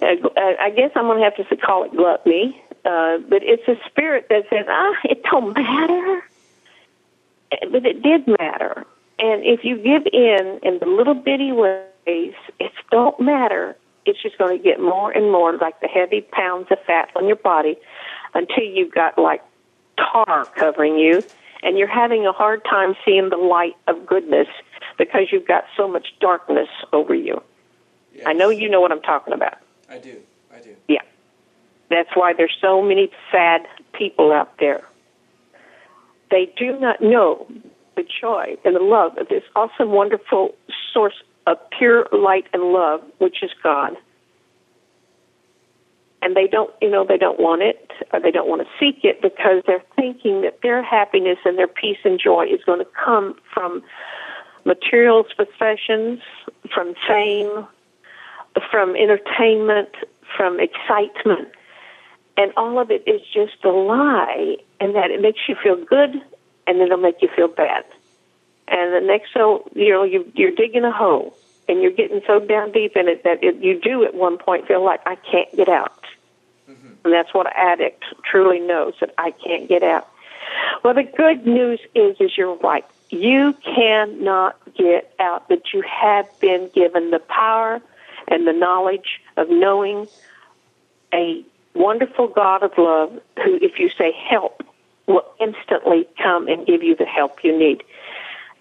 [0.00, 0.28] Uh,
[0.58, 4.28] I guess I'm going to have to call it gluttony, uh, but it's a spirit
[4.30, 6.22] that says, ah, it don't matter.
[7.70, 8.86] But it did matter.
[9.18, 13.76] And if you give in in the little bitty ways, it don't matter.
[14.06, 17.26] It's just going to get more and more like the heavy pounds of fat on
[17.26, 17.76] your body
[18.32, 19.42] until you've got like
[19.98, 21.22] tar covering you
[21.62, 24.48] and you're having a hard time seeing the light of goodness
[24.98, 27.42] because you've got so much darkness over you.
[28.14, 28.24] Yes.
[28.26, 29.58] I know you know what I'm talking about.
[29.88, 30.20] I do.
[30.54, 30.74] I do.
[30.88, 31.02] Yeah.
[31.88, 34.82] That's why there's so many sad people out there.
[36.30, 37.46] They do not know
[37.96, 40.54] the joy and the love of this awesome, wonderful
[40.92, 43.96] source of pure light and love, which is God
[46.22, 49.04] and they don't you know they don't want it or they don't want to seek
[49.04, 52.88] it because they're thinking that their happiness and their peace and joy is going to
[53.04, 53.82] come from
[54.64, 56.20] materials possessions
[56.72, 57.66] from fame
[58.70, 59.88] from entertainment
[60.36, 61.48] from excitement.
[62.36, 66.22] And all of it is just a lie and that it makes you feel good
[66.66, 67.84] and it'll make you feel bad.
[68.68, 71.36] And the next so you know you you're digging a hole
[71.70, 74.66] and you're getting so down deep in it that it, you do at one point
[74.66, 76.04] feel like I can't get out.
[76.68, 76.88] Mm-hmm.
[77.04, 80.08] And that's what an addict truly knows that I can't get out.
[80.82, 82.84] Well, the good news is, is you're right.
[83.10, 87.80] You cannot get out, but you have been given the power
[88.28, 90.08] and the knowledge of knowing
[91.12, 91.44] a
[91.74, 93.12] wonderful God of love
[93.42, 94.64] who, if you say help,
[95.06, 97.82] will instantly come and give you the help you need.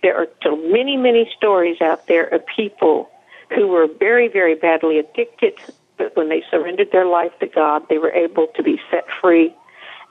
[0.01, 3.09] There are so many, many stories out there of people
[3.53, 5.55] who were very, very badly addicted,
[5.97, 9.53] but when they surrendered their life to God, they were able to be set free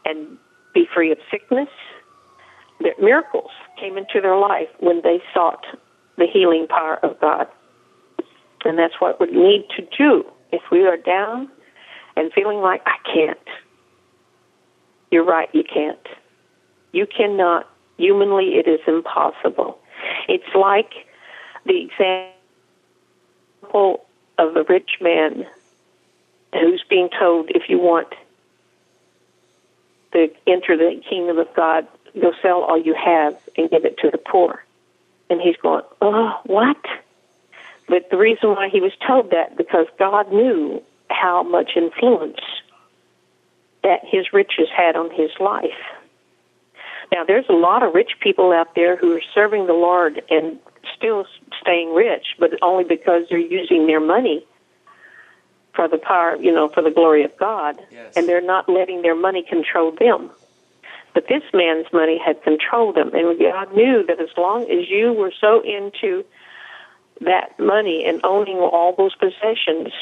[0.05, 0.37] and
[0.75, 1.69] be free of sickness.
[2.81, 5.65] That miracles came into their life when they sought
[6.17, 7.47] the healing power of God.
[8.65, 10.25] And that's what we need to do.
[10.53, 11.49] If we are down
[12.17, 13.39] and feeling like, I can't,
[15.11, 16.07] you're right, you can't.
[16.93, 17.67] You cannot
[17.99, 19.78] Humanly, it is impossible.
[20.29, 20.93] It's like
[21.65, 21.89] the
[23.63, 24.07] example
[24.39, 25.47] of the rich man
[26.53, 28.09] who's being told, if you want
[30.13, 31.87] to enter the kingdom of God,
[32.21, 34.65] go sell all you have and give it to the poor.
[35.29, 36.83] And he's going, oh, what?
[37.87, 42.41] But the reason why he was told that, because God knew how much influence
[43.83, 45.79] that his riches had on his life.
[47.13, 50.59] Now, there's a lot of rich people out there who are serving the Lord and
[50.97, 51.27] still
[51.61, 54.47] staying rich, but only because they're using their money
[55.75, 58.15] for the power, you know, for the glory of God, yes.
[58.17, 60.31] and they're not letting their money control them.
[61.15, 65.13] But this man's money had controlled him, and God knew that as long as you
[65.13, 66.25] were so into
[67.21, 69.93] that money and owning all those possessions,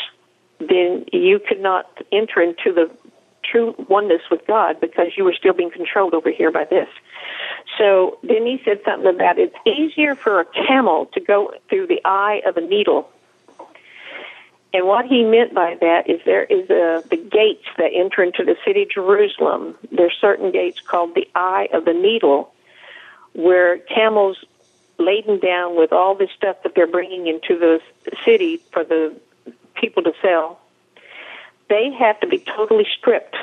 [0.58, 2.90] then you could not enter into the
[3.50, 6.88] true oneness with God because you were still being controlled over here by this.
[7.78, 12.00] So then he said something about it's easier for a camel to go through the
[12.04, 13.10] eye of a needle.
[14.72, 18.44] And what he meant by that is there is a, the gates that enter into
[18.44, 19.76] the city of Jerusalem.
[19.90, 22.52] There's certain gates called the eye of the needle
[23.32, 24.36] where camels
[24.98, 27.80] laden down with all this stuff that they're bringing into the
[28.24, 29.14] city for the
[29.74, 30.58] people to sell,
[31.68, 33.36] they have to be totally stripped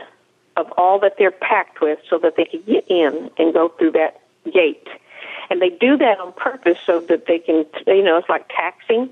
[0.55, 3.91] of all that they're packed with so that they can get in and go through
[3.91, 4.21] that
[4.51, 4.88] gate.
[5.49, 9.09] And they do that on purpose so that they can, you know, it's like taxing.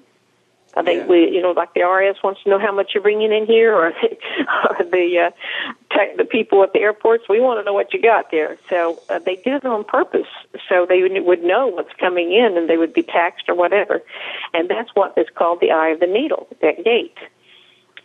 [0.74, 1.08] I think Yeah.
[1.08, 3.76] we, you know, like the IRS wants to know how much you're bringing in here,
[3.76, 3.88] or,
[4.70, 5.32] or the uh,
[5.94, 7.26] tech, the people at the airports.
[7.28, 8.58] We want to know what you got there.
[8.70, 10.28] So uh, they did it on purpose,
[10.70, 14.02] so they would know what's coming in, and they would be taxed or whatever.
[14.54, 17.18] And that's what is called the eye of the needle, that gate.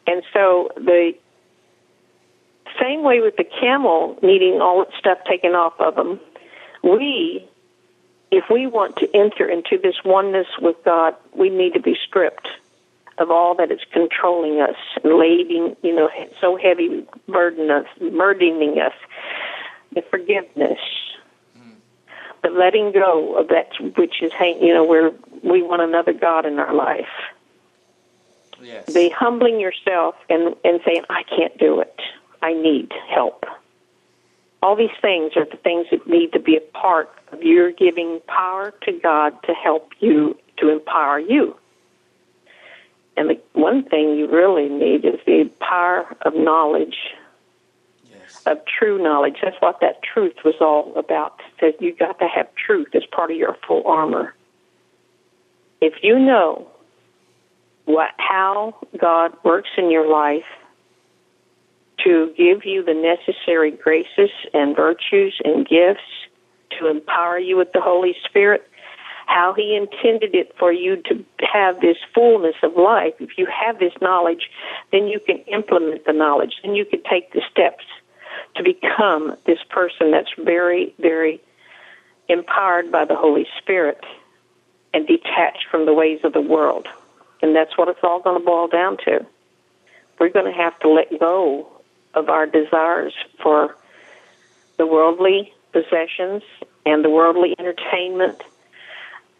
[0.07, 1.15] And so the
[2.81, 6.21] same way with the camel needing all its stuff taken off of them,
[6.83, 7.47] we,
[8.31, 12.49] if we want to enter into this oneness with God, we need to be stripped
[13.19, 18.79] of all that is controlling us and laying, you know, so heavy burden us, burdening
[18.79, 18.93] us.
[19.95, 20.79] The forgiveness,
[21.59, 21.73] mm.
[22.43, 24.31] the letting go of that which is,
[24.61, 27.09] you know, where we want another God in our life
[28.61, 28.87] Yes.
[28.87, 32.01] the humbling yourself and, and saying, I can't do it.
[32.43, 33.45] I need help.
[34.63, 38.21] All these things are the things that need to be a part of your giving
[38.27, 41.57] power to God to help you, to empower you.
[43.17, 46.97] And the one thing you really need is the power of knowledge,
[48.11, 48.43] yes.
[48.45, 49.37] of true knowledge.
[49.43, 51.41] That's what that truth was all about.
[51.61, 54.35] That you got to have truth as part of your full armor.
[55.81, 56.69] If you know
[57.87, 60.45] what how God works in your life
[62.05, 66.03] to give you the necessary graces and virtues and gifts
[66.79, 68.69] to empower you with the Holy Spirit,
[69.27, 73.15] how He intended it for you to have this fullness of life.
[73.19, 74.51] If you have this knowledge,
[74.93, 76.57] then you can implement the knowledge.
[76.63, 77.85] Then you can take the steps
[78.57, 81.41] to become this person that's very, very
[82.29, 84.05] empowered by the Holy Spirit
[84.93, 86.89] and detached from the ways of the world.
[87.43, 89.25] And that's what it's all going to boil down to.
[90.19, 91.69] We're going to have to let go
[92.15, 93.13] of our desires
[93.43, 93.77] for
[94.79, 96.43] the worldly possessions
[96.87, 98.43] and the worldly entertainment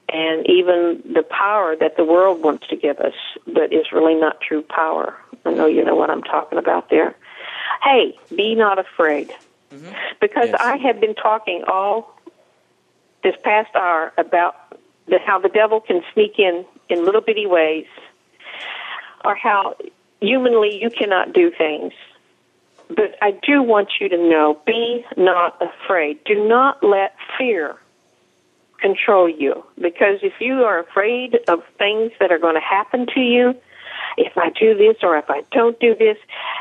[0.09, 3.15] and even the power that the world wants to give us,
[3.47, 5.17] but is really not true power.
[5.45, 7.17] I know you know what I'm talking about there.
[7.83, 9.33] Hey, be not afraid.
[9.73, 9.93] Mm-hmm.
[10.21, 10.61] Because Yes.
[10.61, 12.17] I have been talking all
[13.25, 14.55] this past hour about
[15.07, 17.87] the, how the devil can sneak in in little bitty ways,
[19.25, 19.77] or how
[20.21, 21.93] humanly you cannot do things.
[22.89, 26.23] But I do want you to know be not afraid.
[26.25, 27.77] Do not let fear
[28.79, 29.65] control you.
[29.81, 33.55] Because if you are afraid of things that are going to happen to you,
[34.17, 36.17] if I do this or if I don't do this,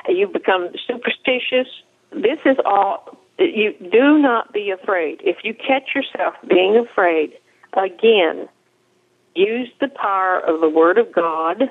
[0.08, 1.68] you become superstitious.
[2.12, 3.18] This is all.
[3.38, 5.22] You do not be afraid.
[5.24, 7.34] If you catch yourself being afraid,
[7.74, 8.48] again,
[9.36, 11.70] use the power of the Word of God.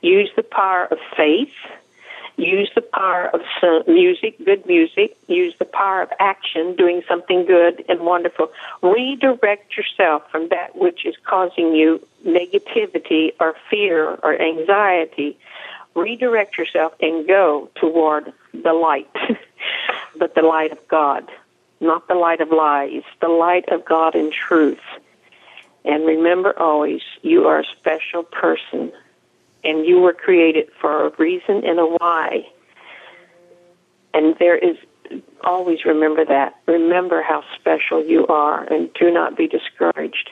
[0.00, 1.54] Use the power of faith.
[2.36, 3.42] Use the power of
[3.86, 5.16] music, good music.
[5.28, 8.50] Use the power of action, doing something good and wonderful.
[8.82, 15.38] Redirect yourself from that which is causing you negativity or fear or anxiety.
[15.94, 19.10] Redirect yourself and go toward the light,
[20.16, 21.30] but the light of God,
[21.80, 24.80] not the light of lies, the light of God and truth.
[25.84, 28.92] And remember always, you are a special person
[29.64, 32.46] and you were created for a reason and a why.
[34.14, 34.76] And there is
[35.44, 36.56] always remember that.
[36.66, 40.30] Remember how special you are and do not be discouraged.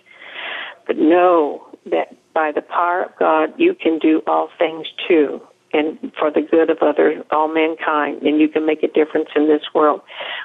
[0.86, 5.40] But know that by the power of God you can do all things too
[5.72, 9.48] and for the good of other all mankind and you can make a difference in
[9.48, 10.00] this world.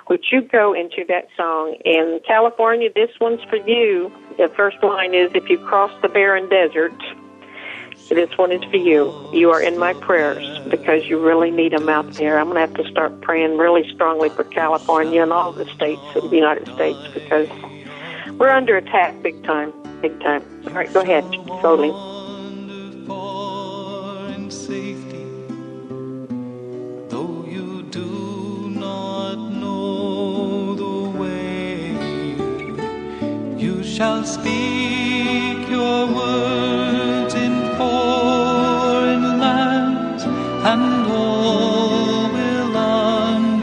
[0.10, 4.12] Would you go into that song in California this one's for you.
[4.38, 6.94] The first line is if you cross the barren desert
[8.10, 9.14] this one is for you.
[9.34, 12.38] You are in my prayers because you really need them out there.
[12.40, 16.02] I'm going to have to start praying really strongly for California and all the states
[16.16, 17.50] of the United States because
[18.38, 20.44] we're under attack big time, big time.
[20.68, 21.24] All right, go ahead,
[21.62, 21.90] slowly.
[24.46, 24.85] wonderful
[33.96, 43.56] shall speak your words in foreign lands, and all will understand.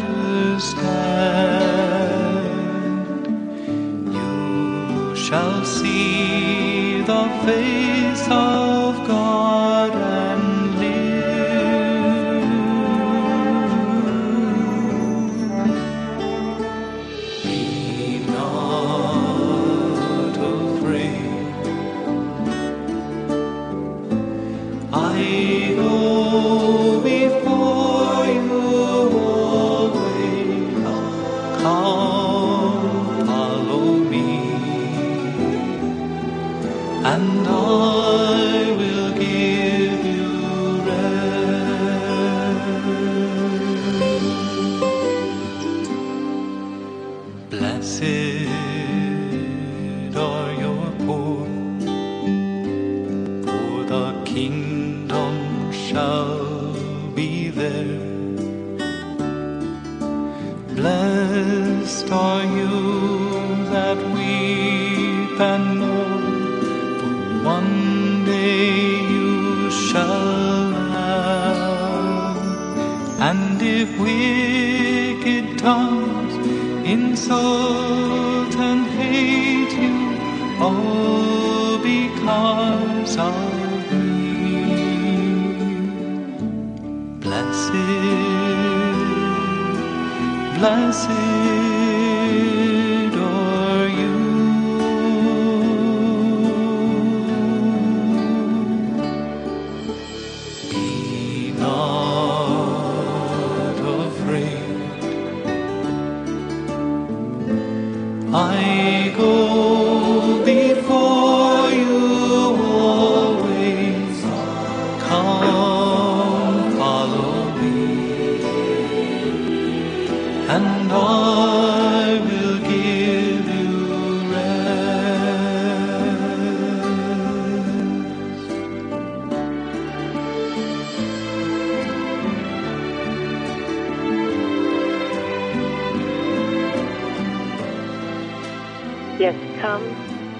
[4.17, 9.93] You shall see the face of God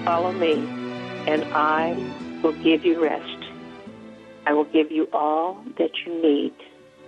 [0.03, 0.53] follow me,
[1.27, 1.95] and I
[2.43, 3.45] will give you rest.
[4.45, 6.53] I will give you all that you need.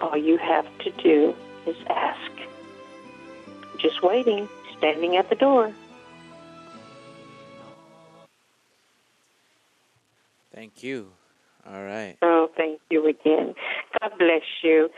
[0.02, 1.36] All you have to do
[1.68, 2.32] is ask.
[3.78, 5.74] Just waiting, standing at the door.
[10.54, 11.12] Thank you.
[11.68, 12.16] All right.
[12.22, 13.54] Oh, thank you again.
[14.00, 14.90] God bless you.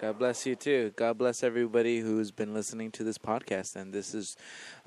[0.00, 0.92] God bless you too.
[0.94, 3.76] God bless everybody who's been listening to this podcast.
[3.76, 4.36] And this is,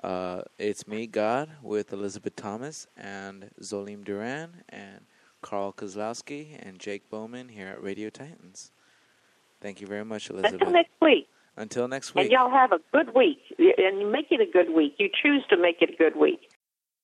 [0.03, 5.01] uh, it's me, God, with Elizabeth Thomas and Zolim Duran and
[5.41, 8.71] Carl Kozlowski and Jake Bowman here at Radio Titans.
[9.61, 10.53] Thank you very much, Elizabeth.
[10.53, 11.27] Until next week.
[11.57, 12.25] Until next week.
[12.25, 13.39] And y'all have a good week.
[13.57, 14.95] And make it a good week.
[14.99, 16.48] You choose to make it a good week.